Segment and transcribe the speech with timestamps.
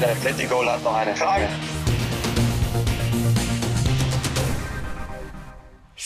[0.00, 1.46] Der Atletico hat noch eine Frage.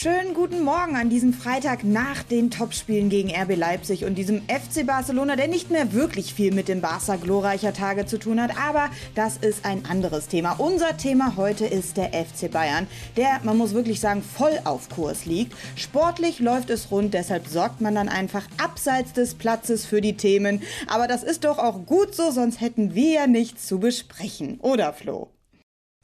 [0.04, 4.86] Schönen guten Morgen an diesem Freitag nach den Topspielen gegen RB Leipzig und diesem FC
[4.86, 8.90] Barcelona, der nicht mehr wirklich viel mit dem Barca glorreicher Tage zu tun hat, aber
[9.14, 10.56] das ist ein anderes Thema.
[10.58, 15.24] Unser Thema heute ist der FC Bayern, der, man muss wirklich sagen, voll auf Kurs
[15.24, 15.56] liegt.
[15.74, 20.60] Sportlich läuft es rund, deshalb sorgt man dann einfach abseits des Platzes für die Themen.
[20.86, 24.92] Aber das ist doch auch gut so, sonst hätten wir ja nichts zu besprechen, oder
[24.92, 25.30] Flo?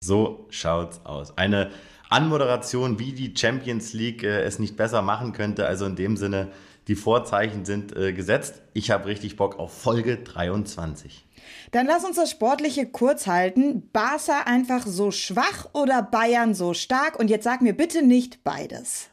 [0.02, 1.36] So schaut's aus.
[1.36, 1.70] Eine
[2.10, 5.66] Anmoderation, wie die Champions League äh, es nicht besser machen könnte.
[5.66, 6.48] Also in dem Sinne,
[6.88, 8.62] die Vorzeichen sind äh, gesetzt.
[8.74, 11.24] Ich habe richtig Bock auf Folge 23.
[11.70, 13.88] Dann lass uns das Sportliche kurz halten.
[13.92, 17.18] Barca einfach so schwach oder Bayern so stark?
[17.18, 19.08] Und jetzt sag mir bitte nicht beides.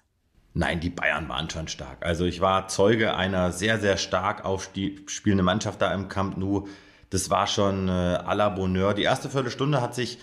[0.55, 2.03] Nein, die Bayern waren schon stark.
[2.03, 6.67] Also ich war Zeuge einer sehr, sehr stark aufspielenden Mannschaft da im Camp Nou.
[7.11, 8.95] Das war schon äh, à la Bonheur.
[8.95, 10.17] Die erste Viertelstunde hat sich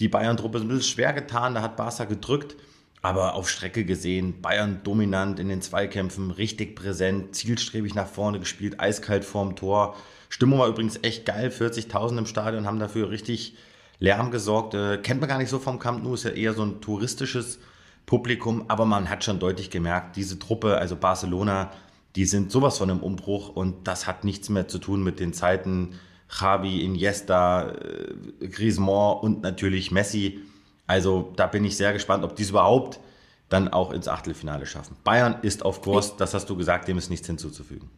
[0.00, 2.56] die Bayern-Truppe ein bisschen schwer getan, da hat Barca gedrückt.
[3.00, 8.80] Aber auf Strecke gesehen, Bayern dominant in den Zweikämpfen, richtig präsent, zielstrebig nach vorne gespielt,
[8.80, 9.94] eiskalt vorm Tor.
[10.28, 13.54] Stimmung war übrigens echt geil, 40.000 im Stadion haben dafür richtig
[14.00, 14.74] Lärm gesorgt.
[14.74, 17.60] Äh, kennt man gar nicht so vom Camp Nou, ist ja eher so ein touristisches
[18.04, 21.70] Publikum, aber man hat schon deutlich gemerkt, diese Truppe, also Barcelona,
[22.16, 25.32] die sind sowas von einem Umbruch und das hat nichts mehr zu tun mit den
[25.32, 25.90] Zeiten
[26.28, 30.40] Javi, Iniesta, äh, Griezmann und natürlich Messi.
[30.86, 33.00] Also da bin ich sehr gespannt, ob die es überhaupt
[33.48, 34.96] dann auch ins Achtelfinale schaffen.
[35.04, 37.90] Bayern ist auf Kurs, das hast du gesagt, dem ist nichts hinzuzufügen.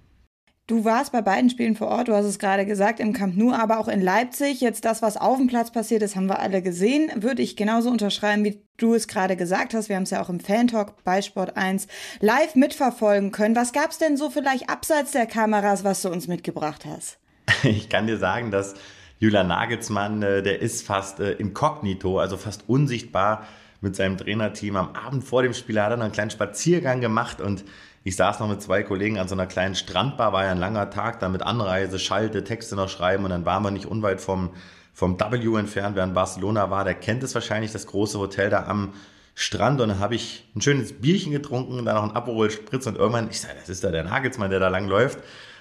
[0.71, 3.53] Du warst bei beiden Spielen vor Ort, du hast es gerade gesagt, im Camp Nou,
[3.53, 4.61] aber auch in Leipzig.
[4.61, 7.11] Jetzt das, was auf dem Platz passiert ist, haben wir alle gesehen.
[7.17, 9.89] Würde ich genauso unterschreiben, wie du es gerade gesagt hast.
[9.89, 11.89] Wir haben es ja auch im Fan-Talk bei Sport 1
[12.21, 13.57] live mitverfolgen können.
[13.57, 17.20] Was gab es denn so vielleicht abseits der Kameras, was du uns mitgebracht hast?
[17.63, 18.75] Ich kann dir sagen, dass
[19.19, 23.47] Julian Nagelsmann, äh, der ist fast äh, inkognito, also fast unsichtbar
[23.81, 24.77] mit seinem Trainerteam.
[24.77, 27.65] Am Abend vor dem Spiel hat er noch einen kleinen Spaziergang gemacht und
[28.03, 30.89] ich saß noch mit zwei Kollegen an so einer kleinen Strandbar, war ja ein langer
[30.91, 34.51] Tag, dann mit Anreise, Schalte, Texte noch schreiben und dann waren wir nicht unweit vom,
[34.95, 38.65] vom W entfernt, wer in Barcelona war, der kennt es wahrscheinlich, das große Hotel da
[38.65, 38.95] am
[39.35, 39.81] Strand.
[39.81, 43.29] Und dann habe ich ein schönes Bierchen getrunken, dann noch ein Aperol Spritz und irgendwann,
[43.31, 45.19] ich sage, das ist da der Nagelsmann, der da lang läuft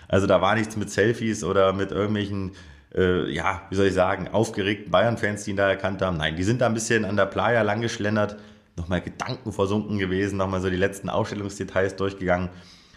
[0.09, 2.53] also da war nichts mit Selfies oder mit irgendwelchen,
[2.94, 6.18] äh, ja, wie soll ich sagen, aufgeregten Bayern-Fans, die ihn da erkannt haben.
[6.18, 8.38] Nein, die sind da ein bisschen an der Playa langgeschlendert,
[8.75, 12.50] nochmal Gedanken versunken gewesen, nochmal so die letzten Ausstellungsdetails durchgegangen.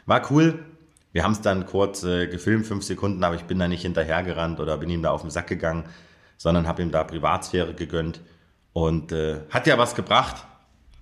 [0.07, 0.59] War cool.
[1.13, 4.59] Wir haben es dann kurz äh, gefilmt, fünf Sekunden, aber ich bin da nicht hinterhergerannt
[4.59, 5.85] oder bin ihm da auf den Sack gegangen,
[6.39, 8.23] sondern habe ihm da Privatsphäre gegönnt.
[8.73, 10.47] Und äh, hat ja was gebracht,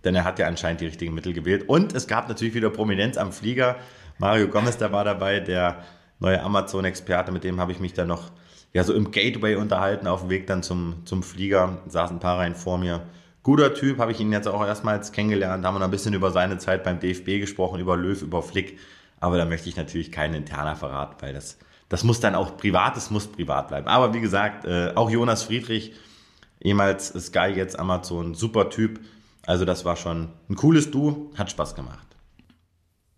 [0.03, 1.69] denn er hat ja anscheinend die richtigen Mittel gewählt.
[1.69, 3.77] Und es gab natürlich wieder Prominenz am Flieger.
[4.19, 5.84] Mario Gomez, der war dabei, der
[6.20, 8.31] neuer Amazon-Experte, mit dem habe ich mich dann noch
[8.72, 12.38] ja, so im Gateway unterhalten, auf dem Weg dann zum, zum Flieger, saßen ein paar
[12.38, 13.03] Reihen vor mir.
[13.42, 16.59] Guter Typ, habe ich ihn jetzt auch erstmals kennengelernt, haben wir ein bisschen über seine
[16.59, 18.78] Zeit beim DFB gesprochen, über Löw, über Flick,
[19.19, 22.97] aber da möchte ich natürlich keinen interner Verrat, weil das, das muss dann auch privat,
[22.97, 23.88] das muss privat bleiben.
[23.88, 25.94] Aber wie gesagt, äh, auch Jonas Friedrich,
[26.60, 29.00] ehemals Sky, jetzt Amazon, super Typ,
[29.47, 32.09] also das war schon ein cooles Du, hat Spaß gemacht.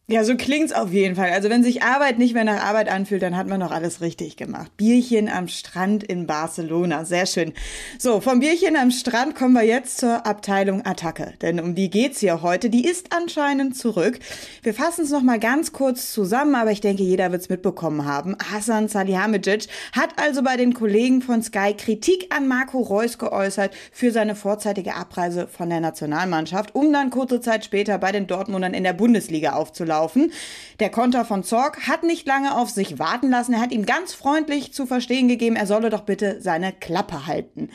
[0.08, 1.30] Ja, so klingt's auf jeden Fall.
[1.30, 4.36] Also wenn sich Arbeit nicht mehr nach Arbeit anfühlt, dann hat man noch alles richtig
[4.36, 4.76] gemacht.
[4.76, 7.52] Bierchen am Strand in Barcelona, sehr schön.
[8.00, 12.18] So, vom Bierchen am Strand kommen wir jetzt zur Abteilung Attacke, denn um die geht's
[12.18, 12.68] hier heute.
[12.68, 14.18] Die ist anscheinend zurück.
[14.64, 18.36] Wir fassen es noch mal ganz kurz zusammen, aber ich denke, jeder wird's mitbekommen haben.
[18.52, 24.10] Hasan Salihamidzic hat also bei den Kollegen von Sky Kritik an Marco Reus geäußert für
[24.10, 28.82] seine vorzeitige Abreise von der Nationalmannschaft, um dann kurze Zeit später bei den Dortmundern in
[28.82, 30.32] der Bundesliga aufzulaufen gelaufen.
[30.80, 33.52] Der Konter von Zorg hat nicht lange auf sich warten lassen.
[33.52, 37.70] Er hat ihm ganz freundlich zu verstehen gegeben, er solle doch bitte seine Klappe halten.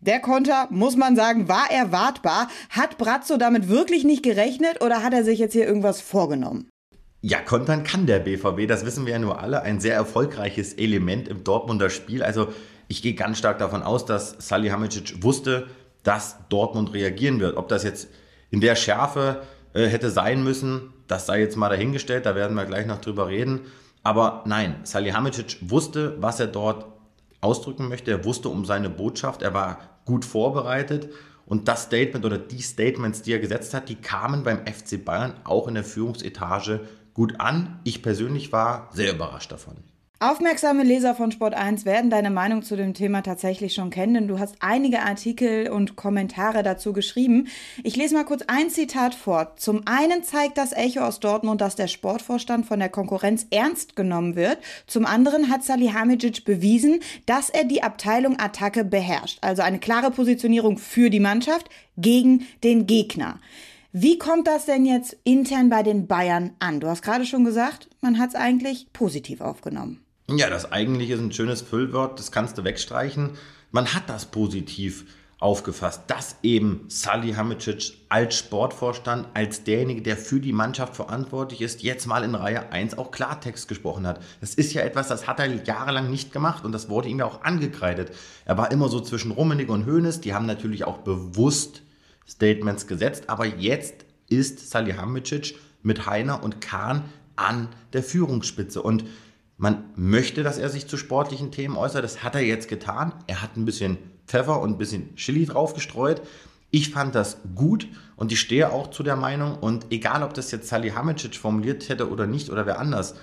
[0.00, 2.48] Der Konter, muss man sagen, war erwartbar.
[2.70, 6.68] Hat Brazzo damit wirklich nicht gerechnet oder hat er sich jetzt hier irgendwas vorgenommen?
[7.20, 9.62] Ja, kontern kann der BVB, das wissen wir ja nur alle.
[9.62, 12.24] Ein sehr erfolgreiches Element im Dortmunder Spiel.
[12.24, 12.48] Also
[12.88, 15.68] ich gehe ganz stark davon aus, dass Salihamidzic wusste,
[16.02, 17.56] dass Dortmund reagieren wird.
[17.56, 18.08] Ob das jetzt
[18.50, 19.42] in der Schärfe
[19.72, 23.28] äh, hätte sein müssen, das sei jetzt mal dahingestellt, da werden wir gleich noch drüber
[23.28, 23.60] reden.
[24.02, 26.86] Aber nein, Salihamidzic wusste, was er dort
[27.42, 28.10] ausdrücken möchte.
[28.10, 31.10] Er wusste um seine Botschaft, er war gut vorbereitet.
[31.44, 35.34] Und das Statement oder die Statements, die er gesetzt hat, die kamen beim FC Bayern
[35.44, 36.80] auch in der Führungsetage
[37.12, 37.80] gut an.
[37.84, 39.76] Ich persönlich war sehr überrascht davon.
[40.22, 44.28] Aufmerksame Leser von Sport 1 werden deine Meinung zu dem Thema tatsächlich schon kennen, denn
[44.28, 47.48] du hast einige Artikel und Kommentare dazu geschrieben.
[47.82, 49.56] Ich lese mal kurz ein Zitat vor.
[49.56, 54.36] Zum einen zeigt das Echo aus Dortmund, dass der Sportvorstand von der Konkurrenz ernst genommen
[54.36, 54.58] wird.
[54.86, 59.38] Zum anderen hat Salihamidzic bewiesen, dass er die Abteilung Attacke beherrscht.
[59.40, 63.40] Also eine klare Positionierung für die Mannschaft gegen den Gegner.
[63.90, 66.78] Wie kommt das denn jetzt intern bei den Bayern an?
[66.78, 70.01] Du hast gerade schon gesagt, man hat es eigentlich positiv aufgenommen.
[70.28, 73.30] Ja, das eigentlich ist ein schönes Füllwort, das kannst du wegstreichen.
[73.70, 75.04] Man hat das positiv
[75.42, 81.82] aufgefasst, dass eben Sally Hamicic als Sportvorstand, als derjenige, der für die Mannschaft verantwortlich ist,
[81.82, 84.22] jetzt mal in Reihe 1 auch Klartext gesprochen hat.
[84.40, 87.24] Das ist ja etwas, das hat er jahrelang nicht gemacht und das wurde ihm ja
[87.24, 88.12] auch angekreidet.
[88.44, 91.82] Er war immer so zwischen Rummenigge und Hoeneß, die haben natürlich auch bewusst
[92.28, 99.04] Statements gesetzt, aber jetzt ist Salihamidzic mit Heiner und Kahn an der Führungsspitze und
[99.62, 102.02] man möchte, dass er sich zu sportlichen Themen äußert.
[102.02, 103.12] Das hat er jetzt getan.
[103.28, 106.20] Er hat ein bisschen Pfeffer und ein bisschen Chili draufgestreut.
[106.72, 107.86] Ich fand das gut
[108.16, 109.56] und ich stehe auch zu der Meinung.
[109.56, 113.14] Und egal, ob das jetzt Salihamidzic formuliert hätte oder nicht oder wer anders,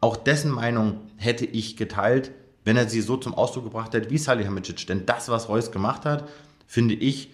[0.00, 2.32] auch dessen Meinung hätte ich geteilt,
[2.64, 4.88] wenn er sie so zum Ausdruck gebracht hätte wie Salihamidzic.
[4.88, 6.28] Denn das, was Reus gemacht hat,
[6.66, 7.32] finde ich,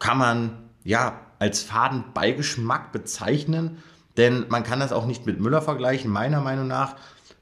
[0.00, 3.78] kann man ja als Fadenbeigeschmack bezeichnen.
[4.16, 6.96] Denn man kann das auch nicht mit Müller vergleichen, meiner Meinung nach.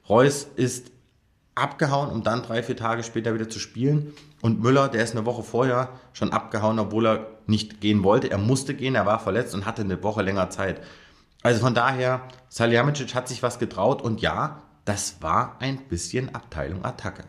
[0.09, 0.91] Reus ist
[1.55, 4.13] abgehauen, um dann drei, vier Tage später wieder zu spielen.
[4.41, 8.29] Und Müller, der ist eine Woche vorher schon abgehauen, obwohl er nicht gehen wollte.
[8.29, 10.81] Er musste gehen, er war verletzt und hatte eine Woche länger Zeit.
[11.41, 16.85] Also von daher, Salihamidzic hat sich was getraut und ja, das war ein bisschen Abteilung
[16.85, 17.23] Attacke.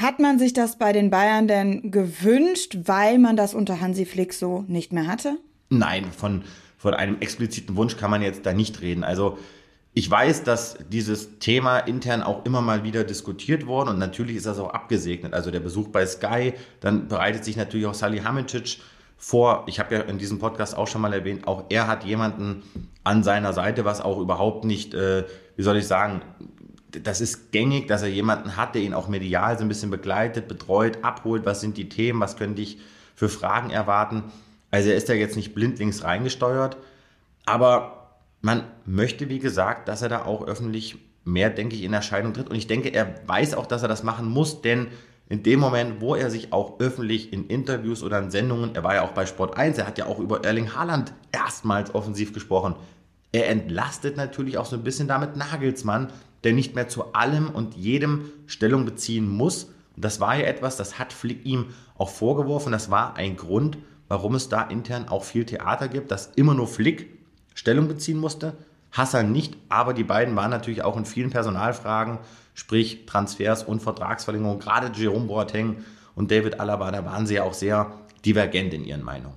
[0.00, 4.32] Hat man sich das bei den Bayern denn gewünscht, weil man das unter Hansi Flick
[4.32, 5.38] so nicht mehr hatte?
[5.70, 6.44] Nein, von,
[6.76, 9.02] von einem expliziten Wunsch kann man jetzt da nicht reden.
[9.02, 9.38] Also
[9.94, 14.46] ich weiß, dass dieses Thema intern auch immer mal wieder diskutiert wurde und natürlich ist
[14.46, 15.34] das auch abgesegnet.
[15.34, 18.78] Also der Besuch bei Sky, dann bereitet sich natürlich auch Sally Hamicic
[19.16, 19.64] vor.
[19.66, 22.62] Ich habe ja in diesem Podcast auch schon mal erwähnt, auch er hat jemanden
[23.02, 25.24] an seiner Seite, was auch überhaupt nicht, äh,
[25.56, 26.22] wie soll ich sagen,
[26.90, 30.48] das ist gängig, dass er jemanden hat, der ihn auch medial so ein bisschen begleitet,
[30.48, 31.44] betreut, abholt.
[31.44, 32.20] Was sind die Themen?
[32.20, 32.78] Was könnte ich
[33.14, 34.24] für Fragen erwarten?
[34.70, 36.76] Also er ist ja jetzt nicht blindlings reingesteuert,
[37.46, 37.97] aber
[38.40, 42.48] man möchte, wie gesagt, dass er da auch öffentlich mehr, denke ich, in Erscheinung tritt.
[42.48, 44.88] Und ich denke, er weiß auch, dass er das machen muss, denn
[45.28, 48.94] in dem Moment, wo er sich auch öffentlich in Interviews oder in Sendungen, er war
[48.94, 52.76] ja auch bei Sport 1, er hat ja auch über Erling Haaland erstmals offensiv gesprochen.
[53.30, 56.10] Er entlastet natürlich auch so ein bisschen damit Nagelsmann,
[56.44, 59.64] der nicht mehr zu allem und jedem Stellung beziehen muss.
[59.96, 61.66] Und das war ja etwas, das hat Flick ihm
[61.98, 62.72] auch vorgeworfen.
[62.72, 63.76] Das war ein Grund,
[64.06, 67.17] warum es da intern auch viel Theater gibt, dass immer nur Flick
[67.58, 68.56] Stellung beziehen musste.
[68.92, 72.18] Hassan nicht, aber die beiden waren natürlich auch in vielen Personalfragen,
[72.54, 75.84] sprich Transfers und Vertragsverlängerung, gerade Jerome Boateng
[76.14, 77.90] und David Alaba, da waren sie ja auch sehr
[78.24, 79.36] divergent in ihren Meinungen.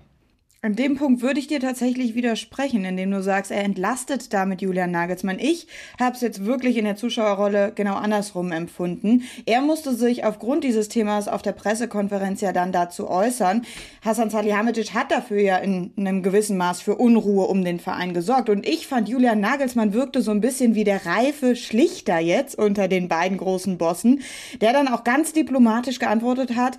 [0.64, 4.92] An dem Punkt würde ich dir tatsächlich widersprechen, indem du sagst, er entlastet damit Julian
[4.92, 5.40] Nagelsmann.
[5.40, 5.66] Ich
[6.00, 9.24] habe es jetzt wirklich in der Zuschauerrolle genau andersrum empfunden.
[9.48, 13.66] Er musste sich aufgrund dieses Themas auf der Pressekonferenz ja dann dazu äußern.
[14.06, 18.48] Hasan Salihamidzic hat dafür ja in einem gewissen Maß für Unruhe um den Verein gesorgt.
[18.48, 22.88] Und ich fand, Julian Nagelsmann wirkte so ein bisschen wie der reife Schlichter jetzt unter
[22.88, 24.22] den beiden großen Bossen,
[24.62, 26.78] der dann auch ganz diplomatisch geantwortet hat,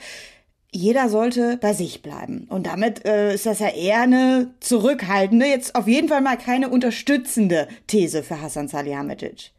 [0.73, 2.47] jeder sollte bei sich bleiben.
[2.49, 6.71] Und damit äh, ist das ja eher eine zurückhaltende, jetzt auf jeden Fall mal keine
[6.71, 9.53] unterstützende These für Hassan Salihamidzic.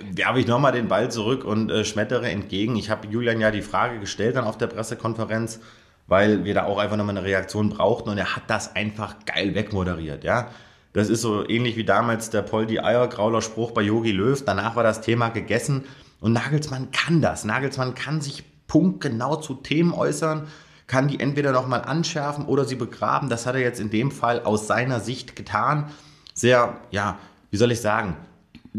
[0.00, 2.76] Werfe ich nochmal den Ball zurück und äh, schmettere entgegen.
[2.76, 5.60] Ich habe Julian ja die Frage gestellt dann auf der Pressekonferenz,
[6.06, 9.54] weil wir da auch einfach nochmal eine Reaktion brauchten und er hat das einfach geil
[9.54, 10.50] wegmoderiert, ja.
[10.94, 14.40] Das ist so ähnlich wie damals der Poldi Eiergrauler Spruch bei Yogi Löw.
[14.44, 15.84] Danach war das Thema gegessen
[16.20, 17.44] und Nagelsmann kann das.
[17.44, 20.46] Nagelsmann kann sich punktgenau zu Themen äußern,
[20.86, 23.28] kann die entweder nochmal anschärfen oder sie begraben.
[23.28, 25.90] Das hat er jetzt in dem Fall aus seiner Sicht getan.
[26.34, 27.18] Sehr, ja,
[27.50, 28.16] wie soll ich sagen,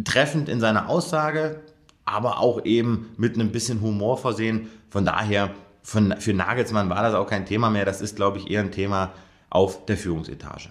[0.04, 1.62] treffend in seiner Aussage,
[2.04, 4.70] aber auch eben mit einem bisschen Humor versehen.
[4.89, 5.51] Von daher,
[5.82, 7.86] von, für Nagelsmann war das auch kein Thema mehr.
[7.86, 9.13] Das ist, glaube ich, eher ein Thema
[9.50, 10.70] auf der Führungsetage.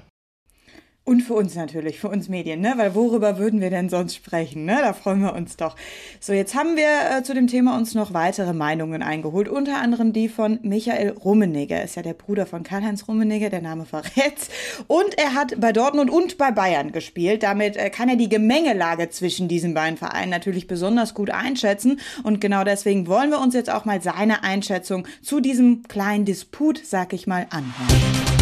[1.06, 2.72] Und für uns natürlich, für uns Medien, ne?
[2.76, 4.78] Weil worüber würden wir denn sonst sprechen, ne?
[4.80, 5.76] Da freuen wir uns doch.
[6.18, 10.14] So, jetzt haben wir äh, zu dem Thema uns noch weitere Meinungen eingeholt, unter anderem
[10.14, 11.78] die von Michael Rummenigge.
[11.78, 14.48] Ist ja der Bruder von Karl-Heinz Rummenigge, der Name verrät.
[14.86, 17.42] Und er hat bei Dortmund und bei Bayern gespielt.
[17.42, 22.00] Damit äh, kann er die Gemengelage zwischen diesen beiden Vereinen natürlich besonders gut einschätzen.
[22.22, 26.80] Und genau deswegen wollen wir uns jetzt auch mal seine Einschätzung zu diesem kleinen Disput,
[26.82, 28.33] sag ich mal, anhören.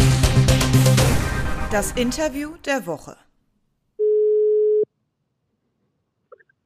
[1.73, 3.15] Das Interview der Woche.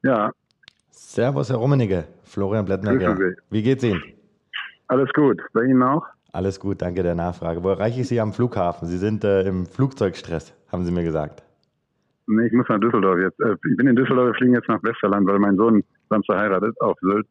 [0.02, 0.30] Ja.
[0.90, 2.04] Servus, Herr Rummenigge.
[2.24, 2.92] Florian Blettner.
[3.48, 4.02] Wie geht's Ihnen?
[4.88, 5.40] Alles gut.
[5.54, 6.04] Bei Ihnen auch?
[6.32, 7.64] Alles gut, danke der Nachfrage.
[7.64, 8.86] Wo erreiche ich Sie am Flughafen?
[8.86, 11.42] Sie sind äh, im Flugzeugstress, haben Sie mir gesagt.
[12.26, 13.40] Nee, ich muss nach Düsseldorf jetzt.
[13.40, 16.78] Äh, ich bin in Düsseldorf, wir fliegen jetzt nach Westerland, weil mein Sohn Samstag heiratet
[16.82, 17.26] auf Sylt.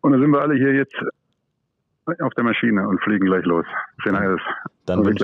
[0.00, 0.96] Und dann sind wir alle hier jetzt
[2.20, 3.66] auf der Maschine und fliegen gleich los.
[4.02, 4.40] Schön alles.
[4.86, 5.22] Dann, wünsch,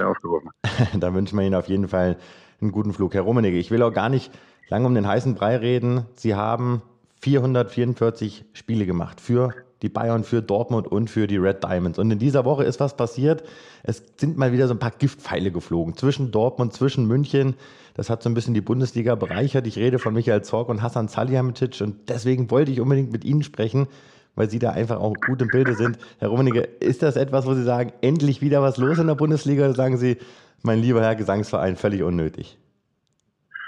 [0.98, 2.16] dann wünschen wir Ihnen auf jeden Fall
[2.60, 3.14] einen guten Flug.
[3.14, 4.30] Herr Rummenigge, ich will auch gar nicht
[4.68, 6.06] lange um den heißen Brei reden.
[6.14, 6.82] Sie haben
[7.20, 11.98] 444 Spiele gemacht für die Bayern, für Dortmund und für die Red Diamonds.
[11.98, 13.42] Und in dieser Woche ist was passiert.
[13.82, 17.54] Es sind mal wieder so ein paar Giftpfeile geflogen zwischen Dortmund, zwischen München.
[17.94, 19.66] Das hat so ein bisschen die Bundesliga bereichert.
[19.66, 23.42] Ich rede von Michael Zorg und Hassan Salihamidzic und deswegen wollte ich unbedingt mit Ihnen
[23.42, 23.88] sprechen,
[24.34, 25.98] weil Sie da einfach auch gut im Bilde sind.
[26.18, 29.64] Herr Rummenigge, ist das etwas, wo Sie sagen, endlich wieder was los in der Bundesliga
[29.64, 30.18] oder sagen Sie,
[30.62, 32.58] mein lieber Herr Gesangsverein, völlig unnötig?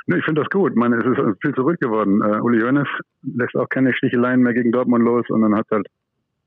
[0.06, 0.72] Ich finde das gut.
[0.72, 2.20] Ich meine, es ist viel zurück geworden.
[2.22, 2.88] Uh, Uli Hoeneß
[3.22, 5.86] lässt auch keine Sticheleien mehr gegen Dortmund los und dann hat halt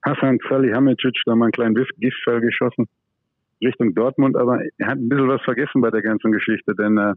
[0.04, 2.88] Hassan Salihamidzic da mal einen kleinen Giftfall geschossen
[3.62, 7.14] Richtung Dortmund, aber er hat ein bisschen was vergessen bei der ganzen Geschichte, denn äh,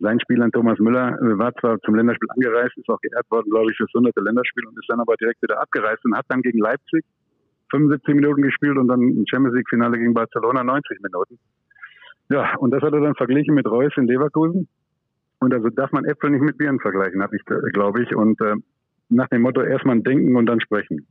[0.00, 3.70] sein Spieler Thomas Müller äh, war zwar zum Länderspiel angereist, ist auch geehrt worden, glaube
[3.70, 4.14] ich, fürs 100.
[4.16, 7.04] Länderspiel und ist dann aber direkt wieder abgereist und hat dann gegen Leipzig
[7.70, 11.38] 75 Minuten gespielt und dann im Champions League Finale gegen Barcelona 90 Minuten.
[12.30, 14.68] Ja, und das hat er dann verglichen mit Reus in Leverkusen.
[15.40, 18.14] Und also darf man Äpfel nicht mit Bieren vergleichen, habe ich, glaube ich.
[18.14, 18.54] Und äh,
[19.10, 21.06] nach dem Motto erstmal denken und dann sprechen.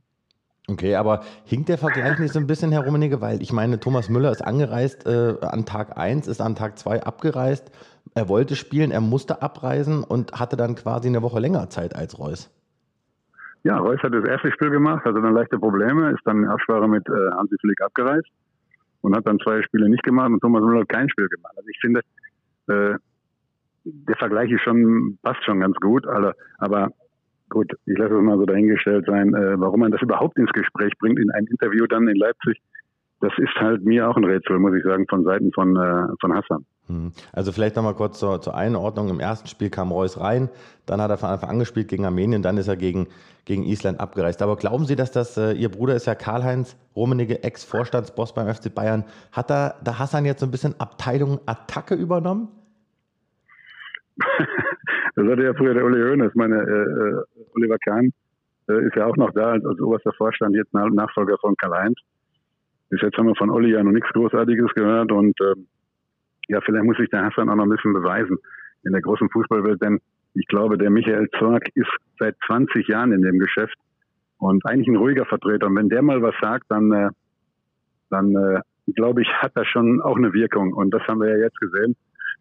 [0.66, 3.20] Okay, aber hinkt der Vergleich nicht so ein bisschen, Herr Rummenigge?
[3.20, 7.02] Weil ich meine, Thomas Müller ist angereist äh, an Tag 1, ist an Tag 2
[7.02, 7.70] abgereist.
[8.14, 12.18] Er wollte spielen, er musste abreisen und hatte dann quasi eine Woche länger Zeit als
[12.18, 12.50] Reus.
[13.62, 16.88] Ja, Reus hat das erste Spiel gemacht, hatte dann leichte Probleme, ist dann in Absprache
[16.88, 18.28] mit äh, Hansi Flick abgereist
[19.04, 21.52] und hat dann zwei Spiele nicht gemacht und Thomas Müller hat kein Spiel gemacht.
[21.56, 22.00] Also ich finde,
[22.68, 22.96] äh,
[23.84, 26.88] der Vergleich ist schon, passt schon ganz gut, aber, aber
[27.50, 30.92] gut, ich lasse es mal so dahingestellt sein, äh, warum man das überhaupt ins Gespräch
[30.98, 32.58] bringt in einem Interview dann in Leipzig,
[33.20, 36.34] das ist halt mir auch ein Rätsel, muss ich sagen, von Seiten von, äh, von
[36.34, 36.64] Hassan.
[36.88, 37.12] Hm.
[37.32, 39.08] Also vielleicht nochmal kurz zur, zur, Einordnung.
[39.08, 40.50] Im ersten Spiel kam Reus rein,
[40.84, 43.08] dann hat er von Anfang an gespielt gegen Armenien, dann ist er gegen,
[43.46, 44.42] gegen Island abgereist.
[44.42, 48.74] Aber glauben Sie, dass das, äh, Ihr Bruder ist ja Karl-Heinz Rummenigge, Ex-Vorstandsboss beim FC
[48.74, 52.48] Bayern, hat da, da Hassan jetzt so ein bisschen Abteilung Attacke übernommen?
[54.18, 56.34] das hatte ja früher der Uli Hoeneß.
[56.34, 57.24] Meine, äh, äh,
[57.54, 58.12] Oliver Kahn
[58.68, 61.96] äh, ist ja auch noch da als, als oberster Vorstand, jetzt Nachfolger von Karl-Heinz.
[62.90, 65.66] Bis jetzt haben wir von Olli ja noch nichts Großartiges gehört und ähm,
[66.48, 68.38] ja, vielleicht muss sich der Hassan auch noch ein bisschen beweisen
[68.84, 70.00] in der großen Fußballwelt, denn
[70.34, 73.76] ich glaube, der Michael Zorg ist seit 20 Jahren in dem Geschäft
[74.38, 75.66] und eigentlich ein ruhiger Vertreter.
[75.66, 77.08] Und wenn der mal was sagt, dann, äh,
[78.10, 78.60] dann äh,
[78.94, 80.72] glaube ich, hat das schon auch eine Wirkung.
[80.72, 81.96] Und das haben wir ja jetzt gesehen.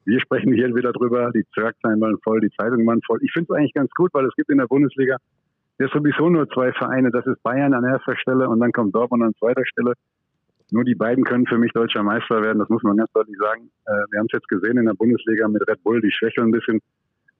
[0.06, 3.20] Wir sprechen hier wieder drüber, die Schlagzeilen waren voll, die Zeitungen waren voll.
[3.22, 5.18] Ich finde es eigentlich ganz gut, weil es gibt in der Bundesliga
[5.80, 7.10] ja sowieso nur zwei Vereine.
[7.12, 9.94] Das ist Bayern an erster Stelle und dann kommt Dortmund an zweiter Stelle.
[10.74, 13.70] Nur die beiden können für mich deutscher Meister werden, das muss man ganz deutlich sagen.
[13.86, 16.52] Äh, wir haben es jetzt gesehen in der Bundesliga mit Red Bull, die schwächeln ein
[16.52, 16.80] bisschen.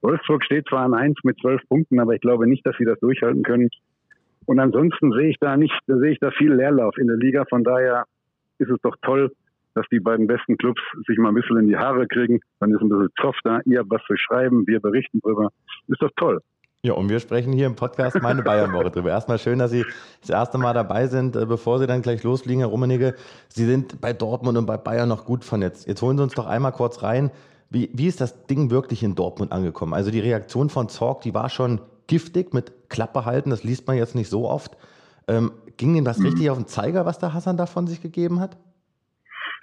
[0.02, 3.00] Wolfsburg steht zwar an eins mit zwölf Punkten, aber ich glaube nicht, dass sie das
[3.00, 3.70] durchhalten können.
[4.46, 7.44] Und ansonsten sehe ich da nicht, sehe ich da viel Leerlauf in der Liga.
[7.50, 8.04] Von daher
[8.58, 9.32] ist es doch toll,
[9.74, 12.38] dass die beiden besten Clubs sich mal ein bisschen in die Haare kriegen.
[12.60, 13.62] Dann ist ein bisschen Zoff da.
[13.64, 15.48] Ihr habt was zu schreiben, wir berichten drüber.
[15.88, 16.38] Ist doch toll.
[16.84, 19.08] Ja, und wir sprechen hier im Podcast meine Bayernwoche drüber.
[19.08, 19.86] Erstmal schön, dass Sie
[20.20, 23.14] das erste Mal dabei sind, äh, bevor Sie dann gleich losfliegen, Herr Rummenigge.
[23.48, 25.88] Sie sind bei Dortmund und bei Bayern noch gut vernetzt.
[25.88, 27.30] Jetzt holen Sie uns doch einmal kurz rein.
[27.70, 29.94] Wie, wie ist das Ding wirklich in Dortmund angekommen?
[29.94, 33.48] Also die Reaktion von Zorg, die war schon giftig mit Klappe halten.
[33.48, 34.76] Das liest man jetzt nicht so oft.
[35.26, 36.26] Ähm, ging Ihnen das mhm.
[36.26, 38.58] richtig auf den Zeiger, was der Hassan da von sich gegeben hat?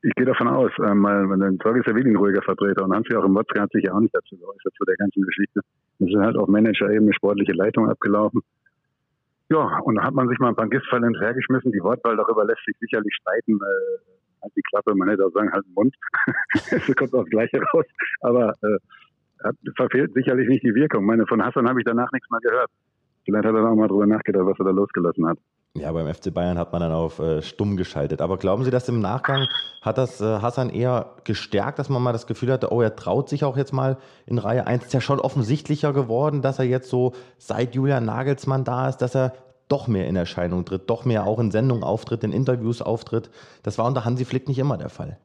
[0.01, 2.95] Ich gehe davon aus, ähm, weil der Zorg ist ja wirklich ein ruhiger Vertreter und
[2.95, 5.61] Hansi auch im Watzke hat sich ja auch nicht dazu geäußert zu der ganzen Geschichte.
[6.01, 8.41] Es ist halt auf Manager-Ebene sportliche Leitung abgelaufen.
[9.49, 11.71] Ja, und da hat man sich mal ein paar Giftfälle hinterhergeschmissen.
[11.71, 13.55] Die Wortwahl darüber lässt sich sicherlich streiten.
[13.55, 15.95] Äh, halt die Klappe, man hätte auch sagen, halt den Mund.
[16.71, 17.85] Es kommt auch Gleiche raus.
[18.21, 18.77] Aber äh,
[19.43, 21.05] hat, verfehlt sicherlich nicht die Wirkung.
[21.05, 22.71] Meine, von Hassan habe ich danach nichts mehr gehört.
[23.25, 25.37] Vielleicht hat er auch mal drüber nachgedacht, was er da losgelassen hat.
[25.73, 28.21] Ja, beim FC Bayern hat man dann auf äh, stumm geschaltet.
[28.21, 29.47] Aber glauben Sie, dass im Nachgang
[29.81, 33.29] hat das äh, Hassan eher gestärkt, dass man mal das Gefühl hatte, oh, er traut
[33.29, 34.83] sich auch jetzt mal in Reihe 1.
[34.83, 39.15] Ist ja schon offensichtlicher geworden, dass er jetzt so seit Julian Nagelsmann da ist, dass
[39.15, 39.33] er
[39.69, 43.29] doch mehr in Erscheinung tritt, doch mehr auch in Sendungen auftritt, in Interviews auftritt.
[43.63, 45.17] Das war unter Hansi Flick nicht immer der Fall.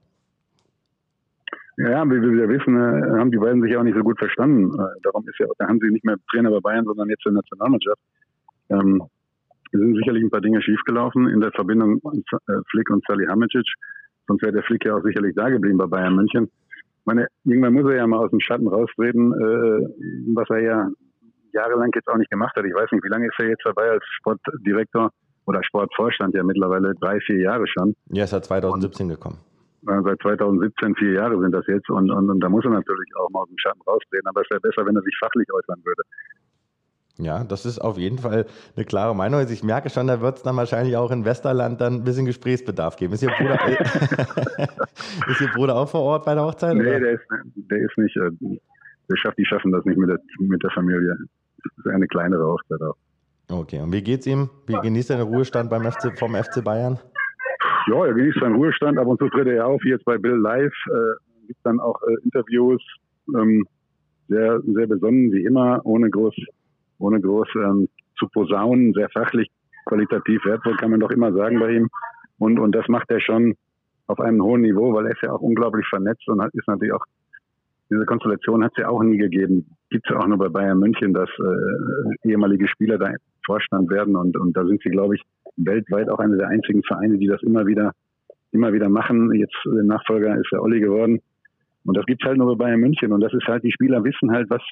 [1.76, 4.72] Ja, wie wir wissen, äh, haben die beiden sich auch nicht so gut verstanden.
[4.72, 7.34] Äh, darum ist ja auch der Hansi nicht mehr Trainer bei Bayern, sondern jetzt in
[7.34, 8.00] der Nationalmannschaft.
[8.70, 9.02] Ähm,
[9.72, 13.66] es sind sicherlich ein paar Dinge schiefgelaufen in der Verbindung äh, Flick und Sally Hamicic.
[14.26, 16.44] Sonst wäre der Flick ja auch sicherlich da geblieben bei Bayern München.
[16.44, 20.88] Ich meine, irgendwann muss er ja mal aus dem Schatten raustreten, äh, was er ja
[21.52, 22.64] jahrelang jetzt auch nicht gemacht hat.
[22.64, 25.10] Ich weiß nicht, wie lange ist er jetzt dabei als Sportdirektor
[25.46, 27.94] oder Sportvorstand ja mittlerweile drei, vier Jahre schon.
[28.10, 29.38] Ja, ist seit 2017 gekommen.
[29.82, 33.30] Seit 2017 vier Jahre sind das jetzt und, und, und da muss er natürlich auch
[33.30, 34.26] mal aus dem Schatten rausdrehen.
[34.26, 36.02] Aber es wäre besser, wenn er sich fachlich äußern würde.
[37.18, 38.46] Ja, das ist auf jeden Fall
[38.76, 39.40] eine klare Meinung.
[39.40, 42.26] Also ich merke schon, da wird es dann wahrscheinlich auch in Westerland dann ein bisschen
[42.26, 43.14] Gesprächsbedarf geben.
[43.14, 43.58] Ist Ihr Bruder,
[45.28, 46.76] ist Ihr Bruder auch vor Ort bei der Hochzeit?
[46.76, 48.30] Nee, der ist, der ist nicht, äh,
[49.08, 51.16] der schafft, die schaffen das nicht mit der, mit der Familie.
[51.64, 52.96] Das ist eine kleinere Hochzeit auch.
[53.48, 54.50] Okay, und wie geht's ihm?
[54.66, 56.98] Wie genießt er den Ruhestand beim FC, vom FC Bayern?
[57.86, 58.98] Ja, er genießt seinen Ruhestand.
[58.98, 60.74] Ab und zu tritt er auf, jetzt bei Bill Live.
[60.88, 62.82] Äh, gibt dann auch äh, Interviews.
[63.34, 63.64] Ähm,
[64.28, 66.34] sehr, sehr besonnen, wie immer, ohne groß
[66.98, 67.88] ohne groß ähm,
[68.18, 69.48] zu posaunen, sehr fachlich,
[69.86, 71.88] qualitativ wertvoll, kann man doch immer sagen bei ihm.
[72.38, 73.54] Und, und das macht er schon
[74.06, 76.94] auf einem hohen Niveau, weil er ist ja auch unglaublich vernetzt und hat, ist natürlich
[76.94, 77.04] auch,
[77.90, 79.66] diese Konstellation hat es ja auch nie gegeben.
[79.90, 83.12] Gibt es ja auch nur bei Bayern München, dass äh, ehemalige Spieler da
[83.44, 85.22] Vorstand werden und, und da sind sie, glaube ich,
[85.56, 87.92] weltweit auch eine der einzigen Vereine, die das immer wieder,
[88.50, 89.32] immer wieder machen.
[89.34, 91.20] Jetzt der Nachfolger ist der Olli geworden.
[91.84, 93.12] Und das gibt's halt nur bei Bayern München.
[93.12, 94.62] Und das ist halt, die Spieler wissen halt, was,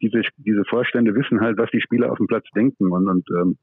[0.00, 3.56] diese, diese Vorstände wissen halt, was die Spieler auf dem Platz denken und, und ähm,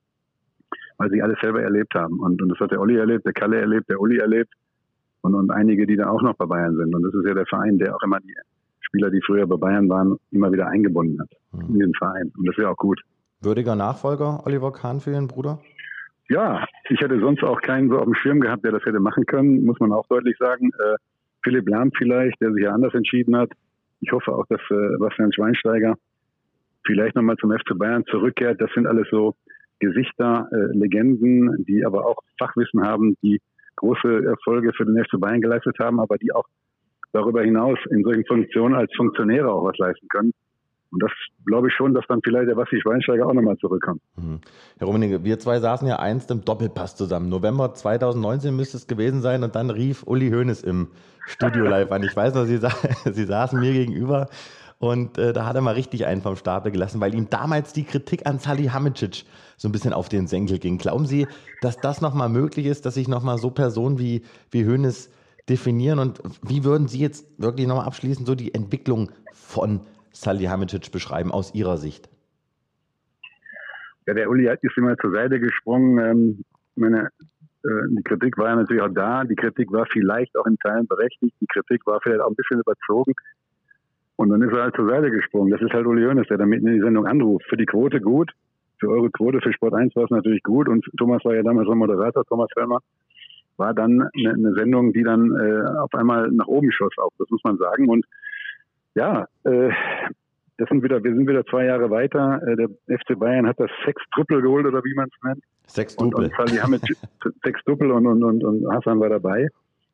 [0.98, 2.20] weil sie alles selber erlebt haben.
[2.20, 4.54] Und, und das hat der Olli erlebt, der Kalle erlebt, der Uli erlebt
[5.22, 6.94] und, und einige, die da auch noch bei Bayern sind.
[6.96, 8.34] Und das ist ja der Verein, der auch immer die
[8.82, 11.76] Spieler, die früher bei Bayern waren, immer wieder eingebunden hat mhm.
[11.76, 12.32] in den Verein.
[12.38, 13.02] Und das wäre auch gut.
[13.42, 15.60] Würdiger Nachfolger Oliver Kahn für Ihren Bruder?
[16.30, 19.26] Ja, ich hätte sonst auch keinen so auf dem Schirm gehabt, der das hätte machen
[19.26, 20.72] können, muss man auch deutlich sagen.
[20.80, 20.96] Äh,
[21.44, 23.52] Philipp Lahm vielleicht, der sich ja anders entschieden hat.
[24.02, 25.96] Ich hoffe auch, dass äh, Bastian Schweinsteiger
[26.86, 28.62] vielleicht nochmal zum FC Bayern zurückkehrt.
[28.62, 29.36] Das sind alles so
[29.80, 33.42] Gesichter, äh, Legenden, die aber auch Fachwissen haben, die
[33.76, 36.46] große Erfolge für den FC Bayern geleistet haben, aber die auch
[37.12, 40.32] darüber hinaus in solchen Funktionen als Funktionäre auch was leisten können.
[40.92, 41.12] Und das
[41.46, 44.02] glaube ich schon, dass dann vielleicht der Basti Schweinsteiger auch nochmal zurückkommt.
[44.16, 44.40] Mhm.
[44.78, 47.28] Herr Rummenigge, wir zwei saßen ja einst im Doppelpass zusammen.
[47.28, 50.88] November 2019 müsste es gewesen sein und dann rief Uli Hoeneß im
[51.26, 52.04] Studio live an.
[52.04, 52.70] Ich weiß noch, Sie, sa
[53.12, 54.28] Sie saßen mir gegenüber
[54.80, 57.86] und äh, da hat er mal richtig einen vom Stapel gelassen, weil ihm damals die
[57.86, 59.24] Kritik an Salihamidzic
[59.58, 60.78] so ein bisschen auf den Senkel ging.
[60.78, 61.28] Glauben Sie,
[61.62, 65.10] dass das nochmal möglich ist, dass sich nochmal so Personen wie, wie Hoeneß
[65.48, 66.00] definieren?
[66.00, 71.54] Und wie würden Sie jetzt wirklich nochmal abschließend so die Entwicklung von Salihamidzic beschreiben aus
[71.54, 72.10] Ihrer Sicht?
[74.08, 75.98] Ja, der Uli ist immer zur Seite gesprungen.
[76.00, 76.44] Ähm,
[76.76, 77.10] meine,
[77.64, 79.24] äh, die Kritik war ja natürlich auch da.
[79.24, 81.36] Die Kritik war vielleicht auch in Teilen berechtigt.
[81.42, 83.14] Die Kritik war vielleicht auch ein bisschen überzogen.
[84.18, 85.52] Und dann ist er halt zur Seite gesprungen.
[85.52, 87.46] Das ist halt Uli Hoeneß, der da mitten in die Sendung anruft.
[87.50, 88.32] Für die Quote gut,
[88.80, 90.70] für eure Quote, für Sport 1 war es natürlich gut.
[90.70, 92.80] Und Thomas war ja damals der Moderator, Thomas Helmer.
[93.58, 97.30] War dann eine, eine Sendung, die dann äh, auf einmal nach oben schoss auch, das
[97.30, 97.90] muss man sagen.
[97.90, 98.06] Und
[98.96, 99.70] ja, äh,
[100.58, 102.42] das sind wieder, wir sind wieder zwei Jahre weiter.
[102.48, 105.44] Äh, der FC Bayern hat das Sechs-Triple geholt, oder wie man es nennt.
[105.68, 106.26] Sechs Doppel.
[106.26, 106.82] Und, und die haben mit
[107.44, 109.48] sechs Doppel und, und, und, und Hassan war dabei.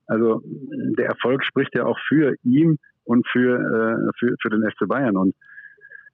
[0.08, 4.88] Also der Erfolg spricht ja auch für ihn und für, äh, für, für den FC
[4.88, 5.18] Bayern.
[5.18, 5.36] Und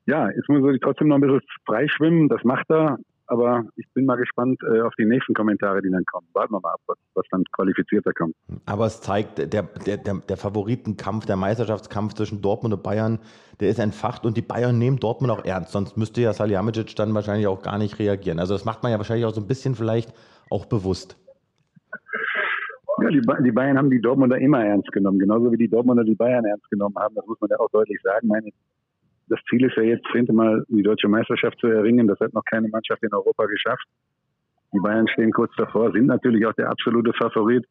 [0.06, 2.98] ja, jetzt muss er trotzdem noch ein bisschen freischwimmen, das macht er.
[3.30, 6.28] Aber ich bin mal gespannt äh, auf die nächsten Kommentare, die dann kommen.
[6.32, 8.34] Warten wir mal ab, was, was dann qualifizierter kommt.
[8.66, 13.20] Aber es zeigt, der, der, der, Favoritenkampf, der Meisterschaftskampf zwischen Dortmund und Bayern,
[13.60, 15.74] der ist entfacht und die Bayern nehmen Dortmund auch ernst.
[15.74, 18.40] Sonst müsste ja Salihamidzic dann wahrscheinlich auch gar nicht reagieren.
[18.40, 20.14] Also das macht man ja wahrscheinlich auch so ein bisschen vielleicht
[20.50, 21.18] auch bewusst.
[23.00, 26.16] Ja, die, die Bayern haben die Dortmunder immer ernst genommen, genauso wie die Dortmunder die
[26.16, 27.14] Bayern ernst genommen haben.
[27.16, 28.28] Das muss man ja auch deutlich sagen.
[28.28, 28.50] Meine,
[29.28, 32.08] das Ziel ist ja jetzt, zehnte Mal die deutsche Meisterschaft zu erringen.
[32.08, 33.86] Das hat noch keine Mannschaft in Europa geschafft.
[34.74, 37.66] Die Bayern stehen kurz davor, sind natürlich auch der absolute Favorit,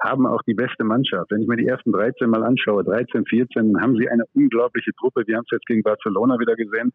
[0.00, 1.30] haben auch die beste Mannschaft.
[1.30, 5.24] Wenn ich mir die ersten 13 mal anschaue, 13, 14, haben sie eine unglaubliche Truppe.
[5.26, 6.92] Wir haben es jetzt gegen Barcelona wieder gesehen.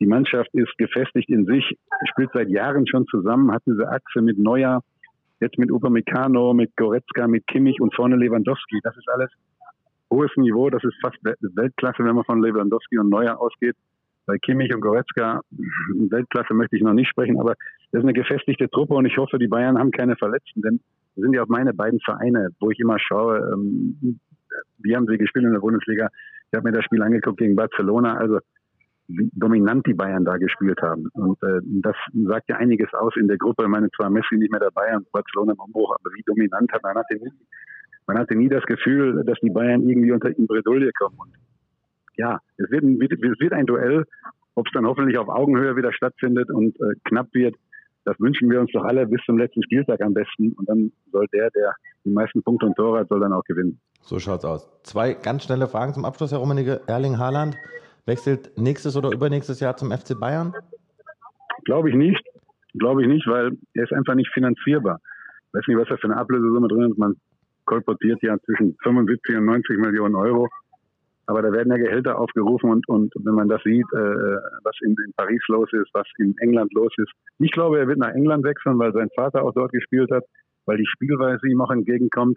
[0.00, 1.78] Die Mannschaft ist gefestigt in sich,
[2.10, 4.82] spielt seit Jahren schon zusammen, hat diese Achse mit Neuer,
[5.44, 8.80] Jetzt mit Upamecano, mit Goretzka, mit Kimmich und vorne Lewandowski.
[8.82, 9.30] Das ist alles
[10.10, 10.70] hohes Niveau.
[10.70, 13.76] Das ist fast Weltklasse, wenn man von Lewandowski und Neuer ausgeht.
[14.24, 15.42] Bei Kimmich und Goretzka,
[16.08, 17.56] Weltklasse möchte ich noch nicht sprechen, aber
[17.92, 20.80] das ist eine gefestigte Truppe und ich hoffe, die Bayern haben keine Verletzten, denn
[21.14, 24.18] das sind ja auch meine beiden Vereine, wo ich immer schaue, ähm,
[24.78, 26.08] wie haben sie gespielt in der Bundesliga.
[26.50, 28.16] Ich habe mir das Spiel angeguckt gegen Barcelona.
[28.16, 28.38] Also
[29.08, 31.08] wie dominant die Bayern da gespielt haben.
[31.12, 33.64] Und äh, das sagt ja einiges aus in der Gruppe.
[33.64, 36.82] Ich meine, zwar Messi nicht mehr dabei und Barcelona im Umbruch, aber wie dominant hat
[36.82, 37.32] man hatte nie,
[38.06, 41.16] man hatte nie das Gefühl, dass die Bayern irgendwie unter in Bredouille kommen.
[41.18, 41.32] Und
[42.16, 44.04] ja, es wird, ein, es wird ein Duell,
[44.54, 47.56] ob es dann hoffentlich auf Augenhöhe wieder stattfindet und äh, knapp wird.
[48.04, 50.52] Das wünschen wir uns doch alle bis zum letzten Spieltag am besten.
[50.52, 53.80] Und dann soll der, der die meisten Punkte und Tore hat, soll dann auch gewinnen.
[54.02, 54.68] So schaut's aus.
[54.82, 56.82] Zwei ganz schnelle Fragen zum Abschluss, Herr Rummenigge.
[56.86, 57.56] Erling Haaland
[58.06, 60.52] wechselt nächstes oder übernächstes Jahr zum FC Bayern?
[61.64, 62.22] Glaube ich nicht.
[62.74, 65.00] Glaube ich nicht, weil er ist einfach nicht finanzierbar.
[65.48, 66.98] Ich weiß nicht, was da für eine Ablösesumme drin ist.
[66.98, 67.16] Man
[67.64, 70.48] kolportiert ja zwischen 75 und 90 Millionen Euro.
[71.26, 74.94] Aber da werden ja Gehälter aufgerufen und, und wenn man das sieht, äh, was in,
[75.06, 77.10] in, Paris los ist, was in England los ist.
[77.38, 80.24] Ich glaube, er wird nach England wechseln, weil sein Vater auch dort gespielt hat,
[80.66, 82.36] weil die Spielweise ihm auch entgegenkommt.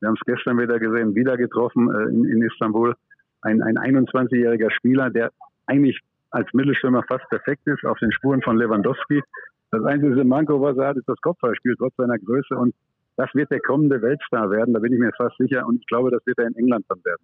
[0.00, 2.94] Wir haben es gestern wieder gesehen, wieder getroffen äh, in, in, Istanbul.
[3.42, 5.30] Ein, ein 21-jähriger Spieler, der
[5.66, 6.00] eigentlich
[6.30, 9.22] als Mittelstürmer fast perfekt ist, auf den Spuren von Lewandowski.
[9.70, 12.54] Das einzige Manko, was er hat, ist das Kopfballspiel, trotz seiner Größe.
[12.54, 12.74] Und
[13.16, 15.66] das wird der kommende Weltstar werden, da bin ich mir fast sicher.
[15.66, 17.22] Und ich glaube, das wird er in England dann werden.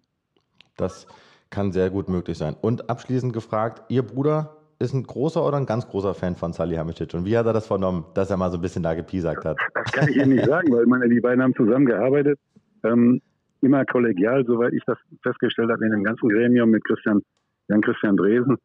[0.77, 1.07] Das
[1.49, 2.55] kann sehr gut möglich sein.
[2.61, 7.13] Und abschließend gefragt, Ihr Bruder ist ein großer oder ein ganz großer Fan von Salihamidzic?
[7.13, 9.57] Und wie hat er das vernommen, dass er mal so ein bisschen da gepiesackt hat?
[9.73, 12.39] Das kann ich Ihnen nicht sagen, weil meine, die beiden haben zusammengearbeitet.
[12.83, 13.21] Ähm,
[13.61, 17.21] immer kollegial, soweit ich das festgestellt habe, in dem ganzen Gremium mit Christian,
[17.67, 18.57] Jan Christian Dresen.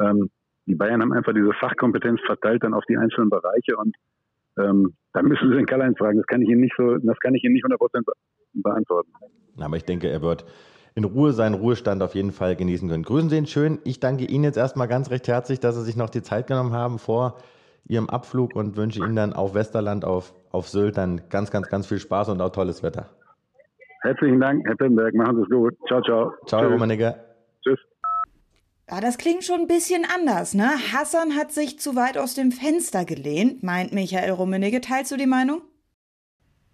[0.00, 0.30] Ähm,
[0.66, 3.94] die Bayern haben einfach diese Fachkompetenz verteilt dann auf die einzelnen Bereiche und
[4.58, 6.18] ähm, da müssen Sie den Karl-Heinz fragen.
[6.18, 8.02] Das kann ich Ihnen nicht so, das kann ich Ihnen nicht 100%
[8.54, 9.10] beantworten.
[9.58, 10.44] Aber ich denke, er wird
[10.94, 13.02] in Ruhe seinen Ruhestand auf jeden Fall genießen können.
[13.02, 13.78] Grüßen Sie ihn schön.
[13.84, 16.72] Ich danke Ihnen jetzt erstmal ganz recht herzlich, dass Sie sich noch die Zeit genommen
[16.72, 17.38] haben vor
[17.86, 21.86] Ihrem Abflug und wünsche Ihnen dann auf Westerland, auf, auf Sylt dann ganz, ganz, ganz
[21.86, 23.10] viel Spaß und auch tolles Wetter.
[24.04, 25.14] Herzlichen Dank, Herr Pittenberg.
[25.14, 25.74] Machen Sie es gut.
[25.88, 26.34] Ciao, ciao.
[26.46, 27.14] Ciao, Herr Rummenigge.
[27.62, 27.78] Tschüss.
[28.90, 30.72] Ja, das klingt schon ein bisschen anders, ne?
[30.92, 34.82] Hassan hat sich zu weit aus dem Fenster gelehnt, meint Michael Rummenigge.
[34.82, 35.62] Teilst du die Meinung?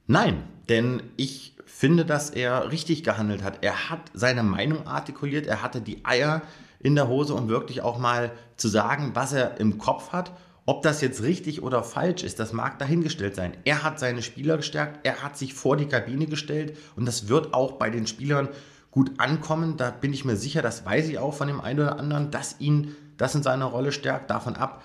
[0.08, 3.62] Nein, denn ich finde, dass er richtig gehandelt hat.
[3.62, 6.42] Er hat seine Meinung artikuliert, er hatte die Eier
[6.80, 10.32] in der Hose, um wirklich auch mal zu sagen, was er im Kopf hat.
[10.66, 13.54] Ob das jetzt richtig oder falsch ist, das mag dahingestellt sein.
[13.64, 17.54] Er hat seine Spieler gestärkt, er hat sich vor die Kabine gestellt und das wird
[17.54, 18.48] auch bei den Spielern
[18.90, 19.76] gut ankommen.
[19.76, 22.60] Da bin ich mir sicher, das weiß ich auch von dem einen oder anderen, dass
[22.60, 24.30] ihn das in seiner Rolle stärkt.
[24.30, 24.82] Davon ab,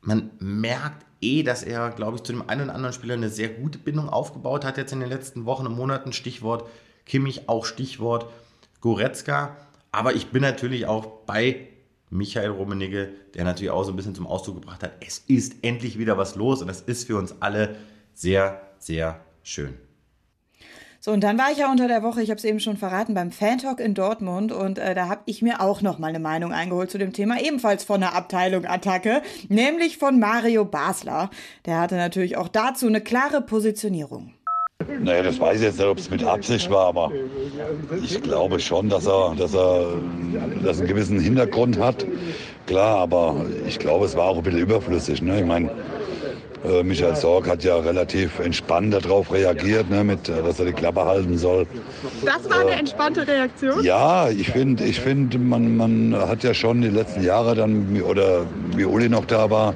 [0.00, 3.48] man merkt eh, dass er, glaube ich, zu dem einen oder anderen Spieler eine sehr
[3.48, 6.12] gute Bindung aufgebaut hat jetzt in den letzten Wochen und Monaten.
[6.12, 6.68] Stichwort
[7.06, 8.26] Kimmich, auch Stichwort
[8.80, 9.56] Goretzka.
[9.90, 11.68] Aber ich bin natürlich auch bei
[12.14, 15.98] Michael Rummenigge, der natürlich auch so ein bisschen zum Ausdruck gebracht hat, es ist endlich
[15.98, 17.76] wieder was los und das ist für uns alle
[18.14, 19.74] sehr, sehr schön.
[21.00, 23.12] So, und dann war ich ja unter der Woche, ich habe es eben schon verraten,
[23.12, 26.52] beim Fantalk in Dortmund und äh, da habe ich mir auch noch mal eine Meinung
[26.52, 31.28] eingeholt zu dem Thema, ebenfalls von der Abteilung Attacke, nämlich von Mario Basler.
[31.66, 34.32] Der hatte natürlich auch dazu eine klare Positionierung.
[35.00, 37.12] Naja, das weiß ich jetzt nicht, ob es mit Absicht war, aber
[38.02, 39.86] ich glaube schon, dass er, dass er
[40.62, 42.06] dass einen gewissen Hintergrund hat.
[42.66, 45.22] Klar, aber ich glaube, es war auch ein bisschen überflüssig.
[45.22, 45.40] Ne?
[45.40, 45.70] Ich meine,
[46.64, 50.72] äh, Michael Sorg hat ja relativ entspannt darauf reagiert, ne, mit, äh, dass er die
[50.72, 51.66] Klappe halten soll.
[52.24, 53.84] Das war eine äh, entspannte Reaktion?
[53.84, 58.46] Ja, ich finde, ich find, man, man hat ja schon die letzten Jahre dann, oder
[58.74, 59.74] wie Uli noch da war,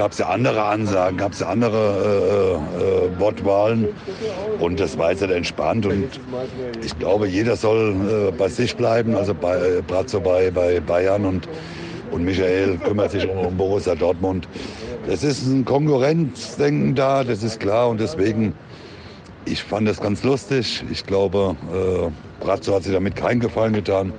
[0.00, 3.88] gab es ja andere Ansagen, gab es ja andere äh, äh, Wortwahlen
[4.58, 6.18] und das war jetzt entspannt und
[6.82, 11.26] ich glaube, jeder soll äh, bei sich bleiben, also bei äh, Brazzo bei, bei Bayern
[11.26, 11.50] und,
[12.12, 14.48] und Michael kümmert sich um, Borussia Dortmund.
[15.06, 18.54] Es ist ein Konkurrenzdenken da, das ist klar und deswegen,
[19.44, 20.82] ich fand das ganz lustig.
[20.90, 24.14] Ich glaube, äh, Brazzo hat sich damit keinen Gefallen getan.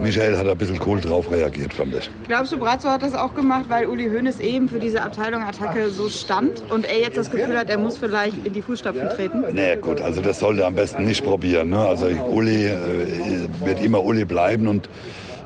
[0.00, 2.10] Michael hat ein bisschen cool drauf reagiert, fand ich.
[2.26, 5.90] Glaubst du, Brazzo hat das auch gemacht, weil Uli Hoeneß eben für diese Abteilung Attacke
[5.90, 9.44] so stand und er jetzt das Gefühl hat, er muss vielleicht in die Fußstapfen treten?
[9.52, 11.70] Nee, gut, also das sollte er am besten nicht probieren.
[11.70, 11.78] Ne?
[11.78, 14.88] Also Uli äh, wird immer Uli bleiben und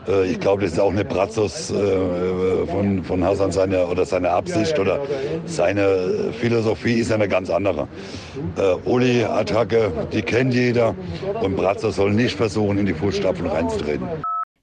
[0.09, 4.31] äh, ich glaube, das ist auch eine Brazos äh, von, von Hassan seine, oder seine
[4.31, 5.01] Absicht oder
[5.47, 7.89] seine Philosophie ist eine ganz andere.
[8.57, 10.95] Äh, Uli-Attacke, die kennt jeder
[11.41, 14.07] und Brazos soll nicht versuchen, in die Fußstapfen reinzutreten.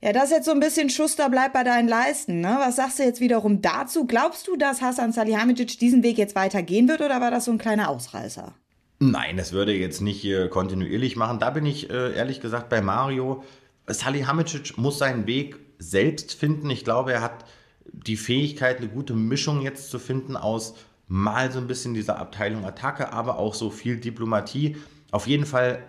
[0.01, 2.39] Ja, das ist jetzt so ein bisschen Schuster bleibt bei deinen Leisten.
[2.39, 2.55] Ne?
[2.59, 4.05] Was sagst du jetzt wiederum dazu?
[4.05, 7.57] Glaubst du, dass Hassan Salihamidzic diesen Weg jetzt weitergehen wird oder war das so ein
[7.57, 8.53] kleiner Ausreißer?
[8.99, 11.39] Nein, das würde jetzt nicht kontinuierlich machen.
[11.39, 13.43] Da bin ich ehrlich gesagt bei Mario.
[13.87, 16.69] Salihamidzic muss seinen Weg selbst finden.
[16.69, 17.45] Ich glaube, er hat
[17.91, 20.75] die Fähigkeit, eine gute Mischung jetzt zu finden aus
[21.07, 24.77] mal so ein bisschen dieser Abteilung Attacke, aber auch so viel Diplomatie.
[25.11, 25.81] Auf jeden Fall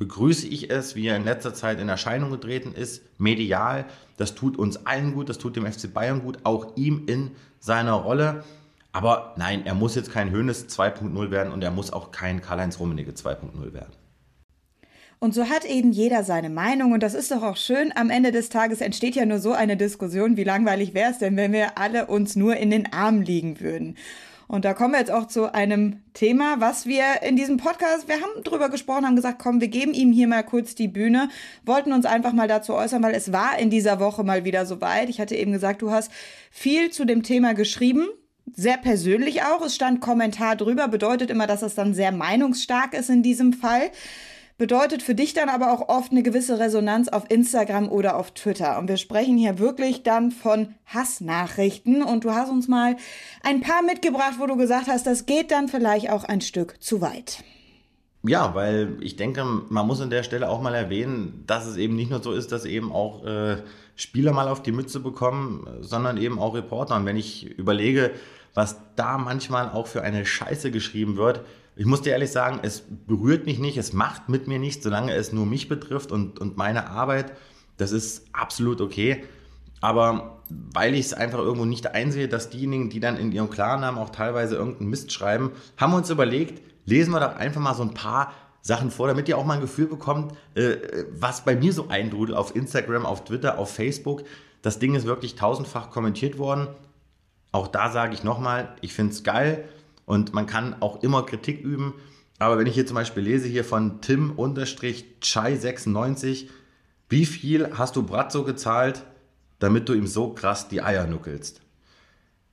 [0.00, 3.84] begrüße ich es, wie er in letzter Zeit in Erscheinung getreten ist, medial.
[4.16, 7.92] Das tut uns allen gut, das tut dem FC Bayern gut, auch ihm in seiner
[7.92, 8.42] Rolle.
[8.92, 12.80] Aber nein, er muss jetzt kein Hönes 2.0 werden und er muss auch kein Karl-Heinz
[12.80, 13.92] Rummenigge 2.0 werden.
[15.18, 17.92] Und so hat eben jeder seine Meinung und das ist doch auch schön.
[17.94, 20.38] Am Ende des Tages entsteht ja nur so eine Diskussion.
[20.38, 23.98] Wie langweilig wäre es denn, wenn wir alle uns nur in den Armen liegen würden?
[24.50, 28.16] Und da kommen wir jetzt auch zu einem Thema, was wir in diesem Podcast, wir
[28.16, 31.28] haben drüber gesprochen, haben gesagt, komm, wir geben ihm hier mal kurz die Bühne,
[31.64, 35.08] wollten uns einfach mal dazu äußern, weil es war in dieser Woche mal wieder soweit.
[35.08, 36.10] Ich hatte eben gesagt, du hast
[36.50, 38.08] viel zu dem Thema geschrieben
[38.52, 39.64] sehr persönlich auch.
[39.64, 43.92] Es stand Kommentar drüber, bedeutet immer, dass es dann sehr meinungsstark ist in diesem Fall.
[44.60, 48.78] Bedeutet für dich dann aber auch oft eine gewisse Resonanz auf Instagram oder auf Twitter.
[48.78, 52.02] Und wir sprechen hier wirklich dann von Hassnachrichten.
[52.02, 52.96] Und du hast uns mal
[53.42, 57.00] ein paar mitgebracht, wo du gesagt hast, das geht dann vielleicht auch ein Stück zu
[57.00, 57.42] weit.
[58.22, 61.96] Ja, weil ich denke, man muss an der Stelle auch mal erwähnen, dass es eben
[61.96, 63.56] nicht nur so ist, dass eben auch äh,
[63.96, 66.96] Spieler mal auf die Mütze bekommen, sondern eben auch Reporter.
[66.96, 68.10] Und wenn ich überlege,
[68.52, 71.40] was da manchmal auch für eine Scheiße geschrieben wird.
[71.80, 75.14] Ich muss dir ehrlich sagen, es berührt mich nicht, es macht mit mir nichts, solange
[75.14, 77.32] es nur mich betrifft und, und meine Arbeit.
[77.78, 79.24] Das ist absolut okay.
[79.80, 83.98] Aber weil ich es einfach irgendwo nicht einsehe, dass diejenigen, die dann in ihrem Klarnamen
[83.98, 87.82] auch teilweise irgendeinen Mist schreiben, haben wir uns überlegt, lesen wir doch einfach mal so
[87.82, 90.76] ein paar Sachen vor, damit ihr auch mal ein Gefühl bekommt, äh,
[91.12, 94.24] was bei mir so eindrudelt auf Instagram, auf Twitter, auf Facebook.
[94.60, 96.68] Das Ding ist wirklich tausendfach kommentiert worden.
[97.52, 99.64] Auch da sage ich nochmal, ich finde es geil
[100.10, 101.94] und man kann auch immer Kritik üben.
[102.40, 106.48] Aber wenn ich hier zum Beispiel lese hier von Tim-Chai96,
[107.08, 109.04] wie viel hast du Bratzo gezahlt,
[109.60, 111.60] damit du ihm so krass die Eier nuckelst?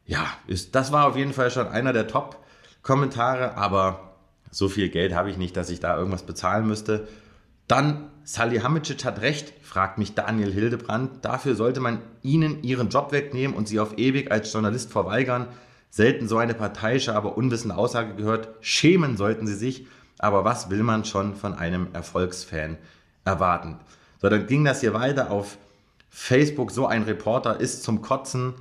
[0.06, 4.18] Ja, ist, das war auf jeden Fall schon einer der Top-Kommentare, aber
[4.52, 7.08] so viel Geld habe ich nicht, dass ich da irgendwas bezahlen müsste.
[7.68, 11.26] Dann, Salihamidzic hat recht, fragt mich Daniel Hildebrand.
[11.26, 15.48] Dafür sollte man ihnen ihren Job wegnehmen und sie auf ewig als Journalist verweigern.
[15.90, 18.50] Selten so eine parteiische, aber unwissende Aussage gehört.
[18.62, 19.88] Schämen sollten sie sich.
[20.20, 22.78] Aber was will man schon von einem Erfolgsfan
[23.24, 23.80] erwarten?
[24.20, 25.58] So, dann ging das hier weiter auf
[26.10, 26.72] Facebook.
[26.72, 28.56] So ein Reporter ist zum Kotzen.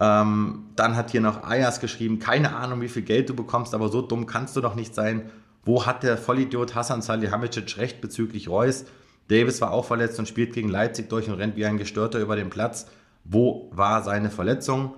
[0.00, 3.88] Ähm, dann hat hier noch Ayas geschrieben, keine Ahnung, wie viel Geld du bekommst, aber
[3.88, 5.30] so dumm kannst du doch nicht sein.
[5.64, 8.84] Wo hat der Vollidiot Hassan Salihamidzic recht bezüglich Reus?
[9.28, 12.36] Davis war auch verletzt und spielt gegen Leipzig durch und rennt wie ein Gestörter über
[12.36, 12.86] den Platz.
[13.24, 14.94] Wo war seine Verletzung?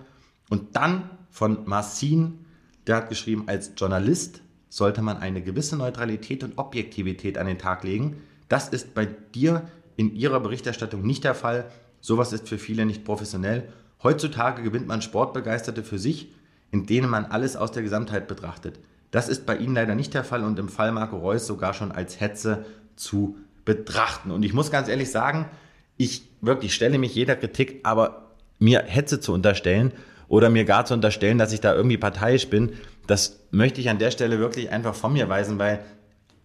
[0.49, 2.47] Und dann von Marcin,
[2.87, 7.85] der hat geschrieben, als Journalist sollte man eine gewisse Neutralität und Objektivität an den Tag
[7.85, 8.23] legen.
[8.49, 11.71] Das ist bei dir in ihrer Berichterstattung nicht der Fall.
[12.01, 13.69] Sowas ist für viele nicht professionell.
[14.03, 16.33] Heutzutage gewinnt man Sportbegeisterte für sich,
[16.71, 18.81] in denen man alles aus der Gesamtheit betrachtet.
[19.11, 21.93] Das ist bei Ihnen leider nicht der Fall und im Fall Marco Reus sogar schon
[21.93, 22.65] als Hetze
[22.97, 24.31] zu betrachten.
[24.31, 25.51] Und ich muss ganz ehrlich sagen,
[25.99, 29.93] ich wirklich stelle mich jeder Kritik, aber mir Hetze zu unterstellen
[30.29, 32.73] oder mir gar zu unterstellen, dass ich da irgendwie parteiisch bin,
[33.07, 35.81] das möchte ich an der Stelle wirklich einfach von mir weisen, weil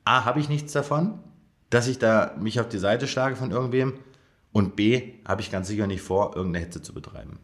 [0.05, 1.19] A, habe ich nichts davon,
[1.69, 3.93] dass ich da mich auf die Seite schlage von irgendwem
[4.51, 7.39] und B, habe ich ganz sicher nicht vor, irgendeine Hetze zu betreiben.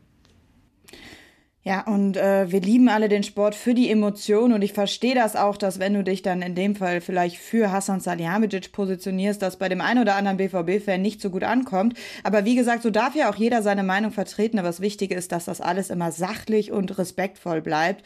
[1.67, 5.35] Ja, und äh, wir lieben alle den Sport für die Emotion und ich verstehe das
[5.35, 9.57] auch, dass wenn du dich dann in dem Fall vielleicht für Hassan Salihamidzic positionierst, das
[9.57, 11.97] bei dem einen oder anderen BVB-Fan nicht so gut ankommt.
[12.23, 15.33] Aber wie gesagt, so darf ja auch jeder seine Meinung vertreten, aber das Wichtige ist,
[15.33, 18.01] dass das alles immer sachlich und respektvoll bleibt.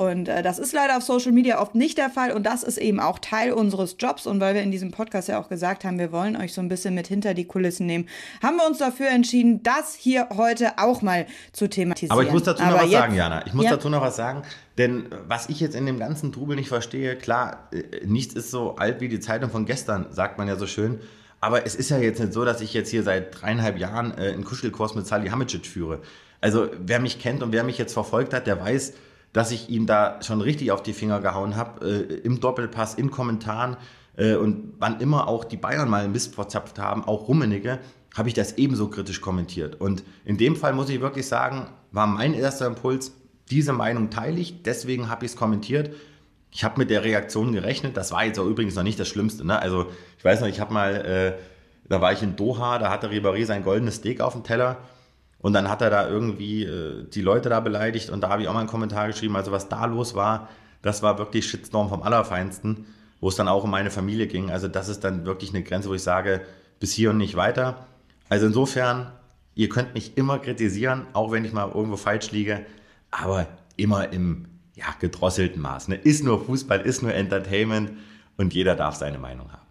[0.00, 2.78] Und äh, das ist leider auf Social Media oft nicht der Fall und das ist
[2.78, 4.26] eben auch Teil unseres Jobs.
[4.26, 6.70] Und weil wir in diesem Podcast ja auch gesagt haben, wir wollen euch so ein
[6.70, 8.08] bisschen mit hinter die Kulissen nehmen,
[8.42, 12.12] haben wir uns dafür entschieden, das hier heute auch mal zu thematisieren.
[12.12, 13.46] Aber ich muss dazu noch aber was sagen, Jana.
[13.46, 13.72] Ich muss ja.
[13.72, 14.40] dazu noch was sagen,
[14.78, 18.76] denn was ich jetzt in dem ganzen Trubel nicht verstehe, klar, äh, nichts ist so
[18.76, 21.00] alt wie die Zeitung von gestern, sagt man ja so schön.
[21.40, 24.32] Aber es ist ja jetzt nicht so, dass ich jetzt hier seit dreieinhalb Jahren äh,
[24.32, 26.00] einen Kuschelkurs mit Sally Hamicic führe.
[26.40, 28.94] Also wer mich kennt und wer mich jetzt verfolgt hat, der weiß,
[29.32, 33.10] dass ich ihm da schon richtig auf die Finger gehauen habe, äh, im Doppelpass, in
[33.10, 33.76] Kommentaren
[34.16, 37.78] äh, und wann immer auch die Bayern mal Mist verzapft haben, auch Rummenigge,
[38.16, 39.80] habe ich das ebenso kritisch kommentiert.
[39.80, 43.12] Und in dem Fall muss ich wirklich sagen, war mein erster Impuls,
[43.50, 45.94] diese Meinung teile ich, deswegen habe ich es kommentiert.
[46.52, 49.46] Ich habe mit der Reaktion gerechnet, das war jetzt auch übrigens noch nicht das Schlimmste.
[49.46, 49.58] Ne?
[49.58, 49.86] Also
[50.18, 51.32] ich weiß noch, ich habe mal, äh,
[51.88, 54.78] da war ich in Doha, da hatte Ribéry sein goldenes Steak auf dem Teller
[55.42, 58.48] und dann hat er da irgendwie äh, die Leute da beleidigt und da habe ich
[58.48, 60.48] auch mal einen Kommentar geschrieben, also was da los war,
[60.82, 62.86] das war wirklich Shitstorm vom Allerfeinsten,
[63.20, 64.50] wo es dann auch um meine Familie ging.
[64.50, 66.40] Also das ist dann wirklich eine Grenze, wo ich sage,
[66.78, 67.86] bis hier und nicht weiter.
[68.28, 69.12] Also insofern,
[69.54, 72.64] ihr könnt mich immer kritisieren, auch wenn ich mal irgendwo falsch liege,
[73.10, 75.88] aber immer im ja, gedrosselten Maß.
[75.88, 75.96] Ne?
[75.96, 77.92] Ist nur Fußball, ist nur Entertainment
[78.36, 79.69] und jeder darf seine Meinung haben.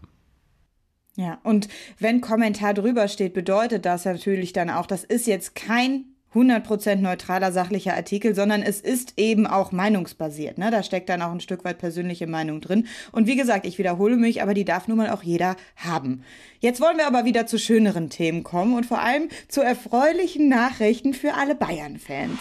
[1.20, 1.68] Ja, und
[2.00, 7.52] wenn Kommentar drüber steht, bedeutet das natürlich dann auch, das ist jetzt kein 100% neutraler
[7.52, 10.58] sachlicher Artikel, sondern es ist eben auch meinungsbasiert.
[10.58, 10.72] Ne?
[10.72, 12.88] Da steckt dann auch ein Stück weit persönliche Meinung drin.
[13.12, 16.24] Und wie gesagt, ich wiederhole mich, aber die darf nun mal auch jeder haben.
[16.62, 21.14] Jetzt wollen wir aber wieder zu schöneren Themen kommen und vor allem zu erfreulichen Nachrichten
[21.14, 22.40] für alle Bayern-Fans.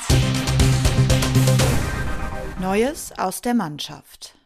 [2.61, 4.38] Neues aus der Mannschaft.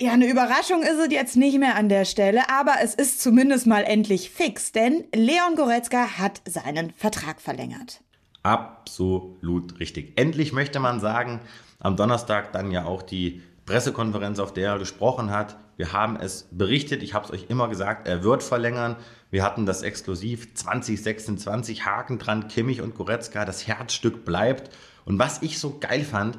[0.00, 3.66] Ja, eine Überraschung ist es jetzt nicht mehr an der Stelle, aber es ist zumindest
[3.66, 8.00] mal endlich fix, denn Leon Goretzka hat seinen Vertrag verlängert.
[8.44, 10.12] Absolut richtig.
[10.14, 11.40] Endlich möchte man sagen,
[11.80, 15.56] am Donnerstag dann ja auch die Pressekonferenz, auf der er gesprochen hat.
[15.76, 18.94] Wir haben es berichtet, ich habe es euch immer gesagt, er wird verlängern.
[19.32, 24.70] Wir hatten das exklusiv 2026, Haken dran, Kimmich und Goretzka, das Herzstück bleibt.
[25.04, 26.38] Und was ich so geil fand,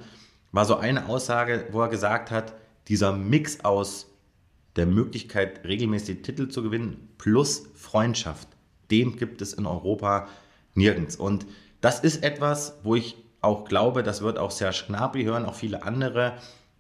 [0.54, 2.54] war so eine Aussage, wo er gesagt hat,
[2.90, 4.08] dieser Mix aus
[4.76, 8.48] der Möglichkeit, regelmäßig Titel zu gewinnen, plus Freundschaft,
[8.92, 10.28] den gibt es in Europa
[10.74, 11.16] nirgends.
[11.16, 11.46] Und
[11.82, 15.84] das ist etwas, wo ich auch glaube, das wird auch Serge Gnabry hören, auch viele
[15.84, 16.34] andere.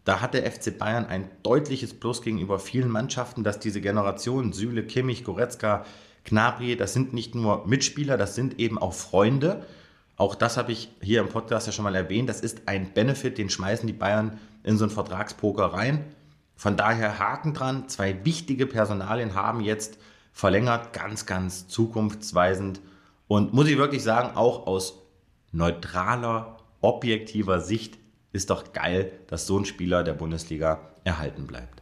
[0.03, 4.83] Da hat der FC Bayern ein deutliches Plus gegenüber vielen Mannschaften, dass diese Generation, Süle,
[4.83, 5.85] Kimmich, Goretzka,
[6.25, 9.65] Gnabry, das sind nicht nur Mitspieler, das sind eben auch Freunde.
[10.17, 12.27] Auch das habe ich hier im Podcast ja schon mal erwähnt.
[12.27, 14.37] Das ist ein Benefit, den schmeißen die Bayern
[14.69, 16.05] in so einen Vertragspoker rein.
[16.55, 17.89] Von daher Haken dran.
[17.89, 19.97] Zwei wichtige Personalien haben jetzt
[20.31, 22.79] verlängert, ganz, ganz zukunftsweisend.
[23.27, 25.01] Und muss ich wirklich sagen, auch aus
[25.51, 27.97] neutraler, objektiver Sicht
[28.31, 31.78] ist doch geil, dass so ein Spieler der Bundesliga erhalten bleibt.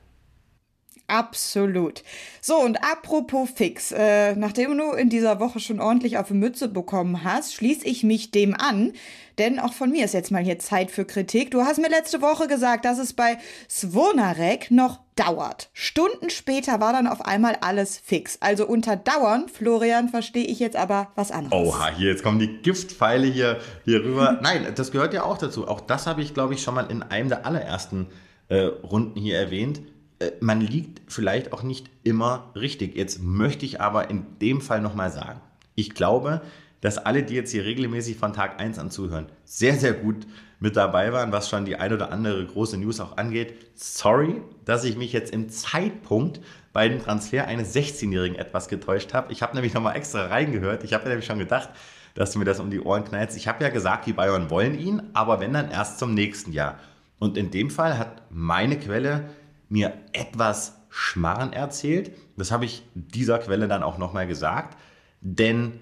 [1.07, 2.03] Absolut.
[2.41, 6.67] So, und apropos fix, äh, nachdem du in dieser Woche schon ordentlich auf die Mütze
[6.67, 8.91] bekommen hast, schließe ich mich dem an.
[9.37, 11.51] Denn auch von mir ist jetzt mal hier Zeit für Kritik.
[11.51, 13.37] Du hast mir letzte Woche gesagt, dass es bei
[13.69, 15.69] Svonarek noch dauert.
[15.71, 18.37] Stunden später war dann auf einmal alles fix.
[18.41, 21.67] Also unter Dauern, Florian, verstehe ich jetzt aber was anderes.
[21.67, 24.39] Oha, hier, jetzt kommen die Giftpfeile hier, hier rüber.
[24.41, 25.69] Nein, das gehört ja auch dazu.
[25.69, 28.07] Auch das habe ich, glaube ich, schon mal in einem der allerersten
[28.49, 29.96] äh, Runden hier erwähnt äh,
[30.39, 32.95] man liegt vielleicht auch nicht immer richtig.
[32.95, 35.41] Jetzt möchte ich aber in dem Fall nochmal sagen,
[35.75, 36.41] ich glaube,
[36.81, 40.27] dass alle, die jetzt hier regelmäßig von Tag 1 an zuhören, sehr, sehr gut
[40.59, 43.53] mit dabei waren, was schon die ein oder andere große News auch angeht.
[43.75, 46.39] Sorry, dass ich mich jetzt im Zeitpunkt
[46.73, 49.31] bei dem Transfer eines 16-Jährigen etwas getäuscht habe.
[49.31, 50.83] Ich habe nämlich nochmal extra reingehört.
[50.83, 51.69] Ich habe nämlich schon gedacht,
[52.15, 53.37] dass du mir das um die Ohren knallst.
[53.37, 56.79] Ich habe ja gesagt, die Bayern wollen ihn, aber wenn dann erst zum nächsten Jahr.
[57.19, 59.29] Und in dem Fall hat meine Quelle
[59.69, 62.11] mir etwas Schmarren erzählt.
[62.37, 64.77] Das habe ich dieser Quelle dann auch nochmal gesagt,
[65.21, 65.79] denn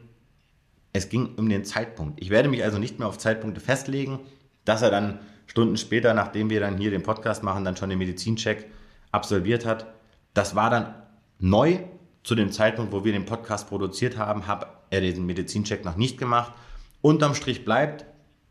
[0.93, 2.21] es ging um den Zeitpunkt.
[2.21, 4.19] Ich werde mich also nicht mehr auf Zeitpunkte festlegen,
[4.63, 7.99] dass er dann Stunden später, nachdem wir dann hier den Podcast machen, dann schon den
[7.99, 8.65] Medizincheck
[9.11, 9.85] absolviert hat.
[10.33, 10.95] Das war dann
[11.39, 11.79] neu
[12.23, 16.17] zu dem Zeitpunkt, wo wir den Podcast produziert haben, hat er diesen Medizincheck noch nicht
[16.17, 16.53] gemacht.
[17.01, 18.05] Unterm Strich bleibt,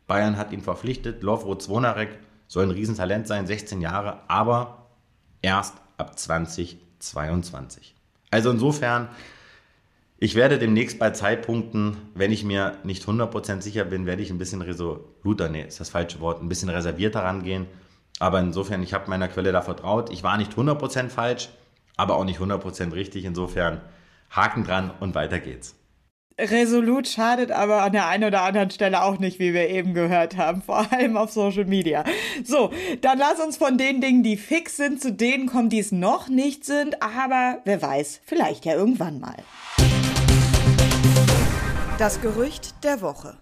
[0.07, 4.84] Bayern hat ihn verpflichtet, Lovro Zwonarek soll ein Riesentalent sein, 16 Jahre, aber
[5.45, 7.93] erst ab 2022.
[8.31, 9.09] Also insofern,
[10.17, 14.39] ich werde demnächst bei Zeitpunkten, wenn ich mir nicht 100% sicher bin, werde ich ein
[14.39, 17.67] bisschen resoluter, nee, ist das falsche Wort, ein bisschen reservierter rangehen.
[18.19, 20.09] Aber insofern, ich habe meiner Quelle da vertraut.
[20.11, 21.49] Ich war nicht 100% falsch,
[21.95, 23.25] aber auch nicht 100% richtig.
[23.25, 23.81] Insofern
[24.31, 25.74] Haken dran und weiter geht's.
[26.39, 30.35] Resolut schadet aber an der einen oder anderen Stelle auch nicht, wie wir eben gehört
[30.35, 32.03] haben, vor allem auf Social Media.
[32.43, 32.71] So,
[33.01, 36.27] dann lass uns von den Dingen, die fix sind, zu denen kommen, die es noch
[36.27, 39.37] nicht sind, aber wer weiß, vielleicht ja irgendwann mal.
[41.97, 43.37] Das Gerücht der Woche.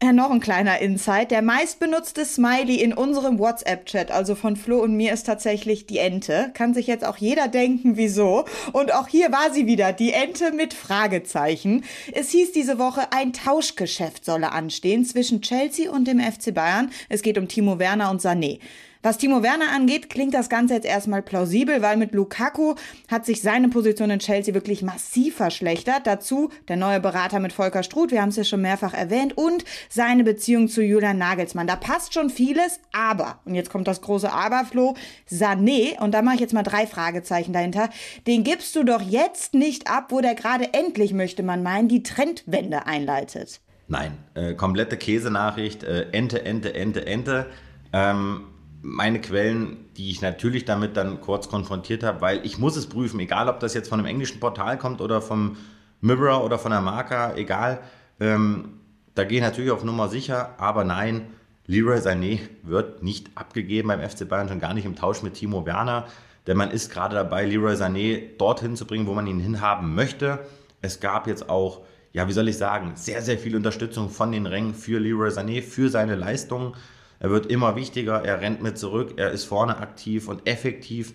[0.00, 1.32] Ja, noch ein kleiner Insight.
[1.32, 6.52] Der meistbenutzte Smiley in unserem WhatsApp-Chat, also von Flo und mir, ist tatsächlich die Ente.
[6.54, 8.44] Kann sich jetzt auch jeder denken, wieso.
[8.72, 11.82] Und auch hier war sie wieder, die Ente mit Fragezeichen.
[12.12, 16.92] Es hieß diese Woche, ein Tauschgeschäft solle anstehen zwischen Chelsea und dem FC Bayern.
[17.08, 18.60] Es geht um Timo Werner und Sané.
[19.00, 22.74] Was Timo Werner angeht, klingt das Ganze jetzt erstmal plausibel, weil mit Lukaku
[23.08, 26.06] hat sich seine Position in Chelsea wirklich massiv verschlechtert.
[26.06, 29.64] Dazu der neue Berater mit Volker Struth, wir haben es ja schon mehrfach erwähnt, und
[29.88, 31.68] seine Beziehung zu Julian Nagelsmann.
[31.68, 34.96] Da passt schon vieles, aber, und jetzt kommt das große Aber, Flo,
[35.30, 37.90] Sané, und da mache ich jetzt mal drei Fragezeichen dahinter,
[38.26, 42.02] den gibst du doch jetzt nicht ab, wo der gerade endlich, möchte man meinen, die
[42.02, 43.60] Trendwende einleitet.
[43.86, 47.46] Nein, äh, komplette Käsenachricht, äh, Ente, Ente, Ente, Ente.
[47.92, 48.44] Ähm,
[48.82, 53.18] meine Quellen, die ich natürlich damit dann kurz konfrontiert habe, weil ich muss es prüfen,
[53.20, 55.56] egal ob das jetzt von einem englischen Portal kommt oder vom
[56.00, 57.80] Mirror oder von der Marca, egal.
[58.20, 58.80] Ähm,
[59.14, 61.26] da gehe ich natürlich auf Nummer sicher, aber nein,
[61.66, 65.66] Leroy Sané wird nicht abgegeben beim FC Bayern, schon gar nicht im Tausch mit Timo
[65.66, 66.06] Werner,
[66.46, 70.38] denn man ist gerade dabei, Leroy Sané dorthin zu bringen, wo man ihn hinhaben möchte.
[70.80, 74.46] Es gab jetzt auch, ja, wie soll ich sagen, sehr, sehr viel Unterstützung von den
[74.46, 76.74] Rängen für Leroy Sané, für seine Leistungen.
[77.20, 81.14] Er wird immer wichtiger, er rennt mit zurück, er ist vorne aktiv und effektiv.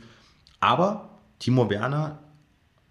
[0.60, 2.20] Aber Timo Werner,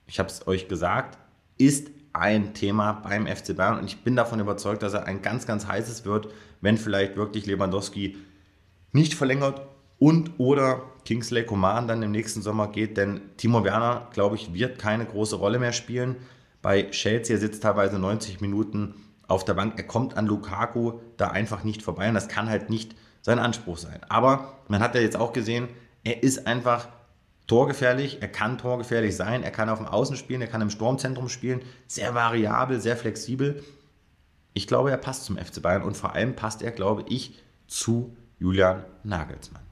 [0.07, 1.19] ich habe es euch gesagt,
[1.59, 5.47] ist ein Thema beim FC Bayern und ich bin davon überzeugt, dass er ein ganz,
[5.47, 6.29] ganz heißes wird,
[6.61, 8.17] wenn vielleicht wirklich Lewandowski
[8.93, 9.63] nicht verlängert
[9.99, 14.79] und oder Kingsley Coman dann im nächsten Sommer geht, denn Timo Werner, glaube ich, wird
[14.79, 16.17] keine große Rolle mehr spielen.
[16.61, 18.95] Bei Chelsea sitzt teilweise 90 Minuten
[19.33, 19.75] auf der Bank.
[19.77, 23.79] Er kommt an Lukaku da einfach nicht vorbei und das kann halt nicht sein Anspruch
[23.79, 24.01] sein.
[24.09, 25.69] Aber man hat ja jetzt auch gesehen,
[26.05, 26.89] er ist einfach
[27.47, 31.29] torgefährlich, er kann torgefährlich sein, er kann auf dem Außen spielen, er kann im Sturmzentrum
[31.29, 33.63] spielen, sehr variabel, sehr flexibel.
[34.55, 38.17] Ich glaube, er passt zum FC Bayern und vor allem passt er, glaube ich, zu
[38.39, 39.63] Julian Nagelsmann.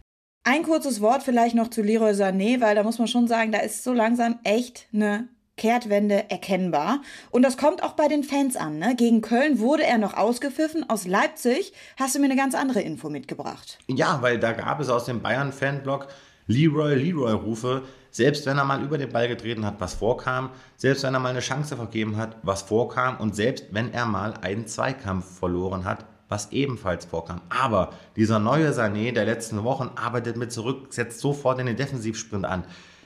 [0.43, 3.59] Ein kurzes Wort vielleicht noch zu Leroy Sané, weil da muss man schon sagen, da
[3.59, 5.29] ist so langsam echt eine
[5.61, 7.03] Kehrtwende erkennbar.
[7.31, 8.79] Und das kommt auch bei den Fans an.
[8.79, 8.97] Ne?
[8.97, 10.89] Gegen Köln wurde er noch ausgepfiffen.
[10.89, 13.79] Aus Leipzig hast du mir eine ganz andere Info mitgebracht.
[13.87, 16.09] Ja, weil da gab es aus dem Bayern-Fanblock
[16.47, 17.83] Leroy, Leroy-Rufe.
[18.11, 21.29] Selbst wenn er mal über den Ball getreten hat, was vorkam, selbst wenn er mal
[21.29, 26.07] eine Chance vergeben hat, was vorkam und selbst wenn er mal einen Zweikampf verloren hat,
[26.31, 27.43] was ebenfalls vorkam.
[27.51, 32.47] Aber dieser neue Sané der letzten Wochen arbeitet mit zurück, setzt sofort in den Defensivsprint
[32.47, 32.65] an.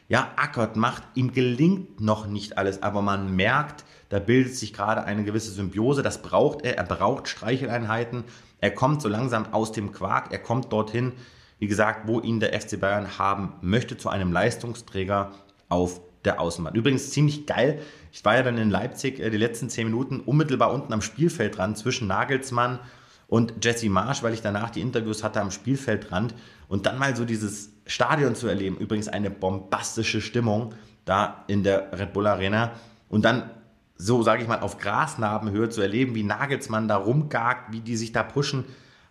[0.09, 5.05] Ja, ackert, macht, ihm gelingt noch nicht alles, aber man merkt, da bildet sich gerade
[5.05, 8.25] eine gewisse Symbiose, das braucht er, er braucht Streicheleinheiten,
[8.61, 11.13] er kommt so langsam aus dem Quark, er kommt dorthin,
[11.59, 15.33] wie gesagt, wo ihn der FC Bayern haben möchte, zu einem Leistungsträger
[15.71, 16.75] auf der Außenbahn.
[16.75, 17.81] Übrigens ziemlich geil,
[18.13, 21.57] ich war ja dann in Leipzig äh, die letzten zehn Minuten unmittelbar unten am Spielfeld
[21.57, 22.81] dran zwischen Nagelsmann und
[23.63, 26.35] Jesse Marsch, weil ich danach die Interviews hatte am Spielfeldrand
[26.69, 28.77] und dann mal so dieses Stadion zu erleben.
[28.77, 30.75] Übrigens eine bombastische Stimmung
[31.05, 32.73] da in der Red Bull Arena
[33.09, 33.51] und dann
[33.97, 38.13] so, sage ich mal, auf Grasnarbenhöhe zu erleben, wie Nagelsmann da rumgagt, wie die sich
[38.13, 38.65] da pushen.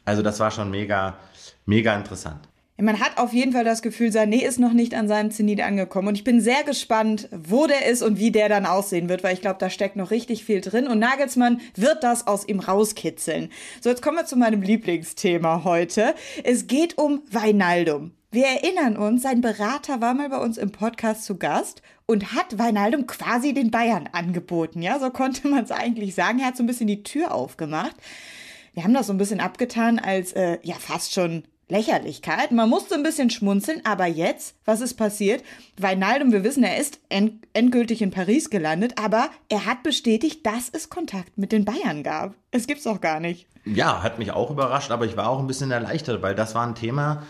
[0.05, 1.17] Also das war schon mega,
[1.65, 2.49] mega interessant.
[2.83, 6.09] Man hat auf jeden Fall das Gefühl, Sané ist noch nicht an seinem Zenit angekommen.
[6.09, 9.33] Und ich bin sehr gespannt, wo der ist und wie der dann aussehen wird, weil
[9.33, 10.87] ich glaube, da steckt noch richtig viel drin.
[10.87, 13.47] Und Nagelsmann wird das aus ihm rauskitzeln.
[13.79, 16.13] So, jetzt kommen wir zu meinem Lieblingsthema heute.
[16.43, 18.11] Es geht um Weinaldum.
[18.31, 22.57] Wir erinnern uns, sein Berater war mal bei uns im Podcast zu Gast und hat
[22.57, 24.81] Weinaldum quasi den Bayern angeboten.
[24.81, 26.39] Ja, so konnte man es eigentlich sagen.
[26.39, 27.95] Er hat so ein bisschen die Tür aufgemacht.
[28.73, 31.43] Wir haben das so ein bisschen abgetan als äh, ja fast schon
[31.73, 32.51] Lächerlichkeit.
[32.51, 35.43] Man musste ein bisschen schmunzeln, aber jetzt, was ist passiert?
[35.77, 40.69] Weinaldum, wir wissen, er ist end endgültig in Paris gelandet, aber er hat bestätigt, dass
[40.71, 42.35] es Kontakt mit den Bayern gab.
[42.51, 43.47] Es gibt's auch gar nicht.
[43.65, 46.65] Ja, hat mich auch überrascht, aber ich war auch ein bisschen erleichtert, weil das war
[46.65, 47.23] ein Thema,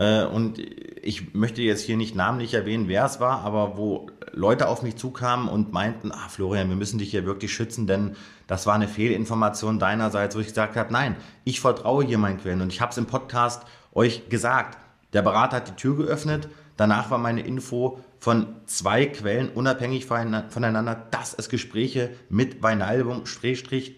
[0.00, 4.68] äh, und ich möchte jetzt hier nicht namentlich erwähnen, wer es war, aber wo Leute
[4.68, 8.66] auf mich zukamen und meinten, ah Florian, wir müssen dich hier wirklich schützen, denn das
[8.66, 12.72] war eine Fehlinformation deinerseits, wo ich gesagt habe, nein, ich vertraue hier meinen Quellen und
[12.72, 13.64] ich habe es im Podcast
[13.94, 14.78] euch gesagt.
[15.12, 16.48] Der Berater hat die Tür geöffnet.
[16.76, 23.24] Danach war meine Info von zwei Quellen unabhängig voneinander, dass es Gespräche mit Weinaldum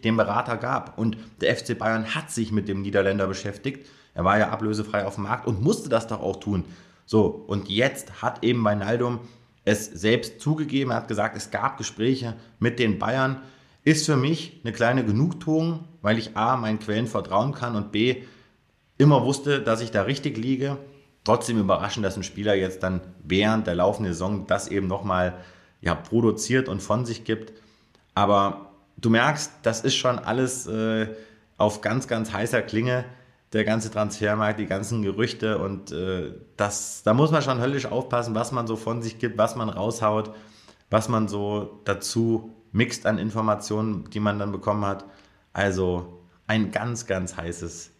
[0.04, 0.98] dem Berater gab.
[0.98, 3.86] Und der FC Bayern hat sich mit dem Niederländer beschäftigt.
[4.14, 6.64] Er war ja ablösefrei auf dem Markt und musste das doch auch tun.
[7.06, 9.20] So, und jetzt hat eben Weinaldum
[9.64, 10.90] es selbst zugegeben.
[10.90, 13.42] Er hat gesagt, es gab Gespräche mit den Bayern.
[13.84, 18.22] Ist für mich eine kleine Genugtuung, weil ich A, meinen Quellen vertrauen kann und B,
[19.02, 20.78] immer wusste, dass ich da richtig liege.
[21.24, 25.34] Trotzdem überraschend, dass ein Spieler jetzt dann während der laufenden Saison das eben nochmal
[25.80, 27.52] ja, produziert und von sich gibt.
[28.14, 31.08] Aber du merkst, das ist schon alles äh,
[31.58, 33.04] auf ganz, ganz heißer Klinge.
[33.52, 38.34] Der ganze Transfermarkt, die ganzen Gerüchte und äh, das, da muss man schon höllisch aufpassen,
[38.34, 40.34] was man so von sich gibt, was man raushaut,
[40.88, 45.04] was man so dazu mixt an Informationen, die man dann bekommen hat.
[45.52, 47.91] Also ein ganz, ganz heißes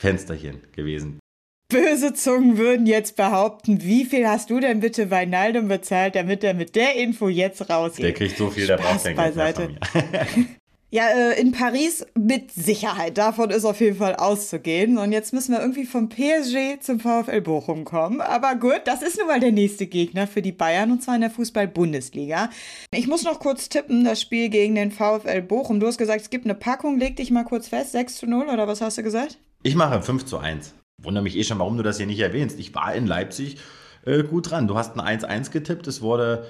[0.00, 1.20] Fensterchen gewesen.
[1.68, 6.54] Böse Zungen würden jetzt behaupten, wie viel hast du denn bitte Weinaldum bezahlt, damit er
[6.54, 8.06] mit der Info jetzt rausgeht?
[8.06, 9.68] Der kriegt so viel, der braucht kein beiseite.
[10.92, 13.16] Ja, äh, in Paris mit Sicherheit.
[13.16, 14.98] Davon ist auf jeden Fall auszugehen.
[14.98, 18.20] Und jetzt müssen wir irgendwie vom PSG zum VfL Bochum kommen.
[18.20, 21.20] Aber gut, das ist nun mal der nächste Gegner für die Bayern und zwar in
[21.20, 22.50] der Fußball-Bundesliga.
[22.92, 25.78] Ich muss noch kurz tippen, das Spiel gegen den VfL Bochum.
[25.78, 26.98] Du hast gesagt, es gibt eine Packung.
[26.98, 27.92] Leg dich mal kurz fest.
[27.92, 29.38] 6 zu 0 oder was hast du gesagt?
[29.62, 30.74] Ich mache 5 zu 1.
[31.02, 32.58] Wundere mich eh schon, warum du das hier nicht erwähnst.
[32.58, 33.58] Ich war in Leipzig
[34.04, 34.66] äh, gut dran.
[34.66, 35.86] Du hast ein 1-1 getippt.
[35.86, 36.46] Es wurde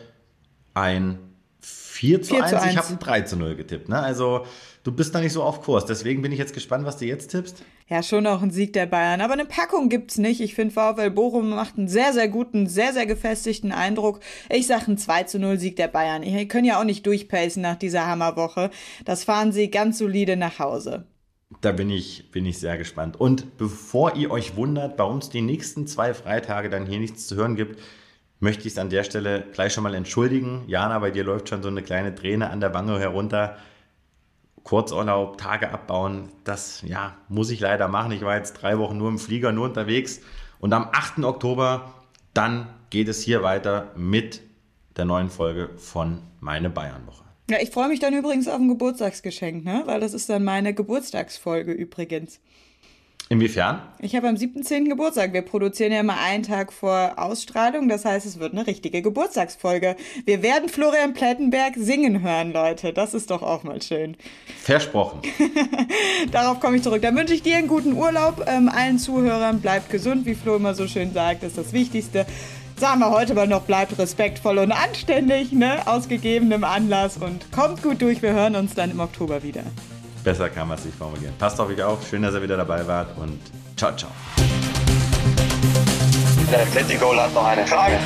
[0.74, 1.18] ein
[1.60, 2.50] 4 zu 4 1.
[2.50, 2.70] Zu 1.
[2.70, 3.88] Ich habe ein 3 zu 0 getippt.
[3.88, 3.98] Ne?
[3.98, 4.46] Also
[4.84, 5.86] du bist da nicht so auf Kurs.
[5.86, 7.64] Deswegen bin ich jetzt gespannt, was du jetzt tippst.
[7.88, 9.20] Ja, schon auch ein Sieg der Bayern.
[9.20, 10.40] Aber eine Packung gibt es nicht.
[10.40, 14.20] Ich finde, VfL Bochum macht einen sehr, sehr guten, sehr, sehr gefestigten Eindruck.
[14.48, 16.22] Ich sage ein 2 zu 0 Sieg der Bayern.
[16.22, 18.70] Die können ja auch nicht durchpacen nach dieser Hammerwoche.
[19.04, 21.06] Das fahren sie ganz solide nach Hause.
[21.60, 23.20] Da bin ich, bin ich sehr gespannt.
[23.20, 27.36] Und bevor ihr euch wundert, warum es die nächsten zwei Freitage dann hier nichts zu
[27.36, 27.80] hören gibt,
[28.38, 30.64] möchte ich es an der Stelle gleich schon mal entschuldigen.
[30.66, 33.58] Jana, bei dir läuft schon so eine kleine Träne an der Wange herunter.
[34.62, 38.12] Kurzurlaub, Tage abbauen, das ja, muss ich leider machen.
[38.12, 40.20] Ich war jetzt drei Wochen nur im Flieger, nur unterwegs
[40.58, 41.24] Und am 8.
[41.24, 41.94] Oktober,
[42.34, 44.42] dann geht es hier weiter mit
[44.96, 47.29] der neuen Folge von Meine Bayernwoche.
[47.50, 49.82] Ja, ich freue mich dann übrigens auf ein Geburtstagsgeschenk, ne?
[49.86, 52.38] Weil das ist dann meine Geburtstagsfolge übrigens.
[53.28, 53.82] Inwiefern?
[53.98, 54.88] Ich habe am 7.10.
[54.88, 55.32] Geburtstag.
[55.32, 57.88] Wir produzieren ja immer einen Tag vor Ausstrahlung.
[57.88, 59.96] Das heißt, es wird eine richtige Geburtstagsfolge.
[60.24, 62.92] Wir werden Florian Plettenberg singen hören, Leute.
[62.92, 64.16] Das ist doch auch mal schön.
[64.62, 65.22] Versprochen.
[66.32, 67.02] Darauf komme ich zurück.
[67.02, 68.44] Dann wünsche ich dir einen guten Urlaub.
[68.46, 71.42] Ähm, allen Zuhörern bleibt gesund, wie Flo immer so schön sagt.
[71.42, 72.26] Das ist das Wichtigste.
[72.80, 75.86] Sagen wir heute mal noch, bleibt respektvoll und anständig, ne?
[75.86, 78.22] Aus gegebenem Anlass und kommt gut durch.
[78.22, 79.60] Wir hören uns dann im Oktober wieder.
[80.24, 81.34] Besser kann man es nicht formulieren.
[81.38, 81.98] Passt auf euch auf.
[82.08, 83.38] Schön, dass ihr wieder dabei wart und
[83.76, 84.10] ciao, ciao.
[86.50, 87.98] Der Atletico hat noch eine Frage.